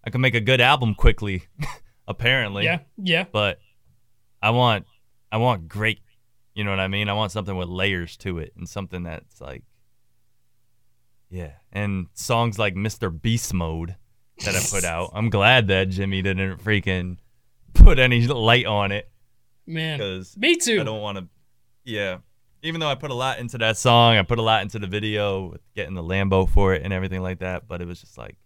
[0.04, 1.44] I could make a good album quickly,
[2.08, 2.64] apparently.
[2.64, 3.24] Yeah, yeah.
[3.30, 3.58] But
[4.42, 4.86] I want
[5.32, 6.00] I want great.
[6.54, 7.08] You know what I mean?
[7.08, 9.64] I want something with layers to it and something that's like
[11.30, 11.52] Yeah.
[11.72, 13.10] And songs like Mr.
[13.10, 13.96] Beast Mode
[14.44, 15.10] that I put out.
[15.14, 17.18] I'm glad that Jimmy didn't freaking
[17.72, 19.10] put any light on it
[19.66, 20.80] Man, because me too.
[20.80, 21.28] I don't want to.
[21.84, 22.18] Yeah.
[22.62, 24.86] Even though I put a lot into that song, I put a lot into the
[24.86, 27.68] video with getting the Lambo for it and everything like that.
[27.68, 28.36] But it was just like,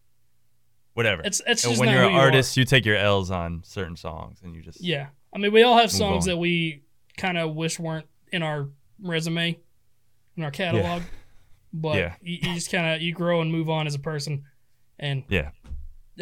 [0.95, 1.23] whatever.
[1.23, 2.23] It's it's and just when you're an you are.
[2.25, 4.81] artist, you take your L's on certain songs and you just.
[4.81, 6.33] Yeah, I mean, we all have songs on.
[6.33, 6.83] that we
[7.17, 8.69] kind of wish weren't in our
[9.01, 9.59] resume,
[10.37, 11.03] in our catalog.
[11.73, 12.15] but Yeah.
[12.21, 14.45] you, you just kind of you grow and move on as a person,
[14.99, 15.51] and Yeah.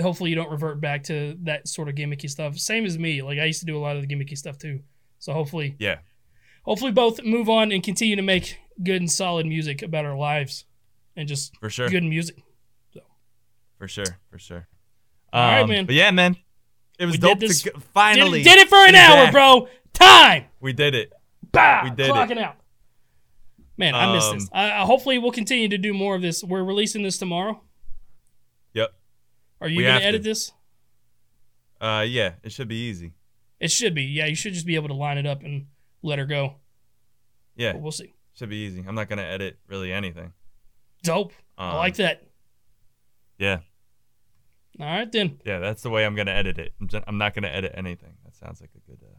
[0.01, 2.59] Hopefully you don't revert back to that sort of gimmicky stuff.
[2.59, 3.23] Same as me.
[3.23, 4.81] Like I used to do a lot of the gimmicky stuff too.
[5.19, 5.99] So hopefully, Yeah.
[6.65, 10.65] hopefully both move on and continue to make good and solid music about our lives,
[11.17, 11.89] and just For sure.
[11.89, 12.37] good music.
[12.93, 13.01] So.
[13.79, 14.19] For sure.
[14.31, 14.69] For sure.
[15.33, 15.87] All right, Um, man.
[15.87, 16.37] But yeah, man.
[16.99, 18.43] It was We dope this- to finally.
[18.43, 19.33] Did, did it for an hour, back.
[19.33, 19.69] bro.
[19.93, 20.45] Time.
[20.61, 21.13] We did it.
[21.53, 22.39] Bah, We did it.
[22.39, 22.57] out.
[23.79, 24.49] Man, I missed Um, this.
[24.53, 26.43] I, I, hopefully, we'll continue to do more of this.
[26.43, 27.63] We're releasing this tomorrow.
[29.61, 30.29] Are you We gonna edit to.
[30.29, 30.53] this?
[31.81, 32.33] Uh, yeah.
[32.43, 33.13] It should be easy.
[33.61, 34.03] It should be.
[34.05, 35.67] Yeah, you should just be able to line it up and
[36.03, 36.57] let her go.
[37.57, 37.73] Yeah.
[37.73, 38.15] But we'll see.
[38.35, 38.85] Should be easy.
[38.87, 40.33] I'm not gonna edit really anything.
[41.03, 41.33] Dope.
[41.57, 42.23] Um, I like that.
[43.39, 43.61] Yeah.
[44.79, 45.41] All right then.
[45.45, 45.59] Yeah.
[45.59, 46.73] That's the way I'm gonna edit it.
[46.81, 48.13] I'm, just, I'm not gonna edit anything.
[48.25, 48.99] That sounds like a good.
[49.03, 49.17] Uh,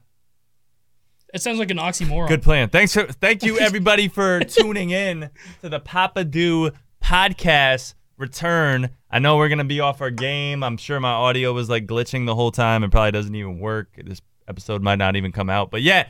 [1.34, 2.28] It sounds like an oxymoron.
[2.28, 2.70] Good plan.
[2.70, 5.32] Thanks for thank you everybody for tuning in
[5.62, 6.72] to the Papa Do
[7.04, 8.90] podcast return.
[9.10, 10.64] I know we're gonna be off our game.
[10.64, 13.90] I'm sure my audio was like glitching the whole time It probably doesn't even work.
[14.04, 15.72] This episode might not even come out.
[15.72, 16.08] But yeah,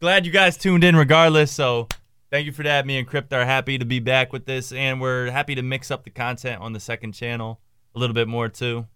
[0.00, 1.50] glad you guys tuned in regardless.
[1.52, 1.88] So
[2.30, 2.86] thank you for that.
[2.86, 5.90] Me and Crypt are happy to be back with this and we're happy to mix
[5.90, 7.60] up the content on the second channel
[7.94, 8.86] a little bit more too.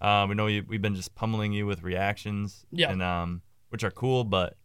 [0.00, 2.90] Uh, we know you, we've been just pummeling you with reactions, Yeah.
[2.92, 3.40] and um,
[3.70, 4.56] which are cool, but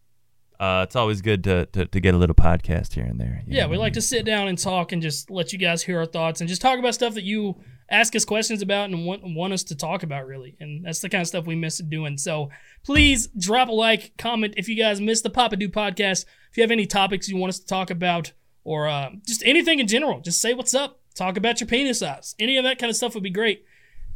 [0.59, 3.41] uh, it's always good to, to, to get a little podcast here and there.
[3.47, 6.05] Yeah, we like to sit down and talk and just let you guys hear our
[6.05, 7.55] thoughts and just talk about stuff that you
[7.91, 10.55] ask us questions about and want, want us to talk about, really.
[10.59, 12.17] And that's the kind of stuff we miss doing.
[12.17, 12.49] So
[12.83, 16.25] please drop a like, comment if you guys missed the Papa Do podcast.
[16.49, 18.31] If you have any topics you want us to talk about
[18.63, 20.99] or uh, just anything in general, just say what's up.
[21.13, 22.33] Talk about your penis size.
[22.39, 23.65] Any of that kind of stuff would be great.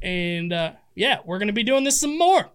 [0.01, 2.49] And uh, yeah, we're going to be doing this some more.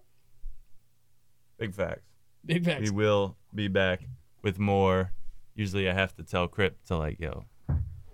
[1.59, 2.01] Big facts.
[2.45, 2.91] Big facts.
[2.91, 4.01] We will be back
[4.43, 5.13] with more.
[5.55, 7.45] Usually, I have to tell Crypt to like, yo,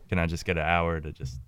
[0.08, 1.38] can I just get an hour to just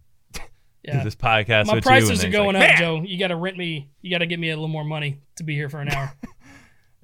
[0.89, 1.05] Yeah.
[1.05, 1.93] this podcast My with you?
[1.93, 3.03] And prices are he's like, going up, Joe.
[3.05, 3.91] You got to rent me.
[4.03, 6.13] You got to get me a little more money to be here for an hour.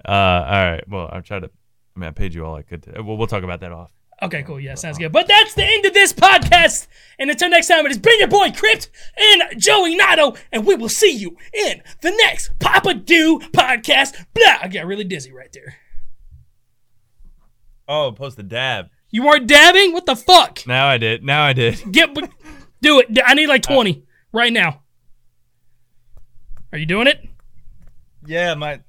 [0.06, 0.84] Uh, all right.
[0.86, 1.46] Well, I'll try to.
[1.46, 2.82] I mean, I paid you all I could.
[2.82, 3.90] To, well, we'll talk about that off.
[4.22, 4.60] Okay, cool.
[4.60, 5.12] Yeah, sounds good.
[5.12, 6.88] But that's the end of this podcast.
[7.18, 10.74] And until next time, it has been your boy Crypt and Joey Nato, and we
[10.74, 14.26] will see you in the next Papa Do podcast.
[14.34, 14.58] Blah!
[14.60, 15.76] I got really dizzy right there.
[17.88, 18.90] Oh, post the dab.
[19.10, 19.92] You weren't dabbing?
[19.92, 20.66] What the fuck?
[20.66, 21.24] Now I did.
[21.24, 21.80] Now I did.
[21.92, 22.10] Get,
[22.84, 23.08] do it.
[23.24, 24.82] I need like twenty right now.
[26.70, 27.26] Are you doing it?
[28.26, 28.80] Yeah, my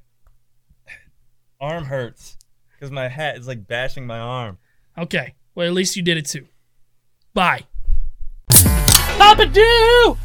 [1.59, 2.37] arm hurts
[2.73, 4.57] because my hat is like bashing my arm.
[4.97, 5.35] Okay.
[5.55, 6.47] Well, at least you did it too.
[7.33, 7.63] Bye.
[9.17, 10.17] Papa Do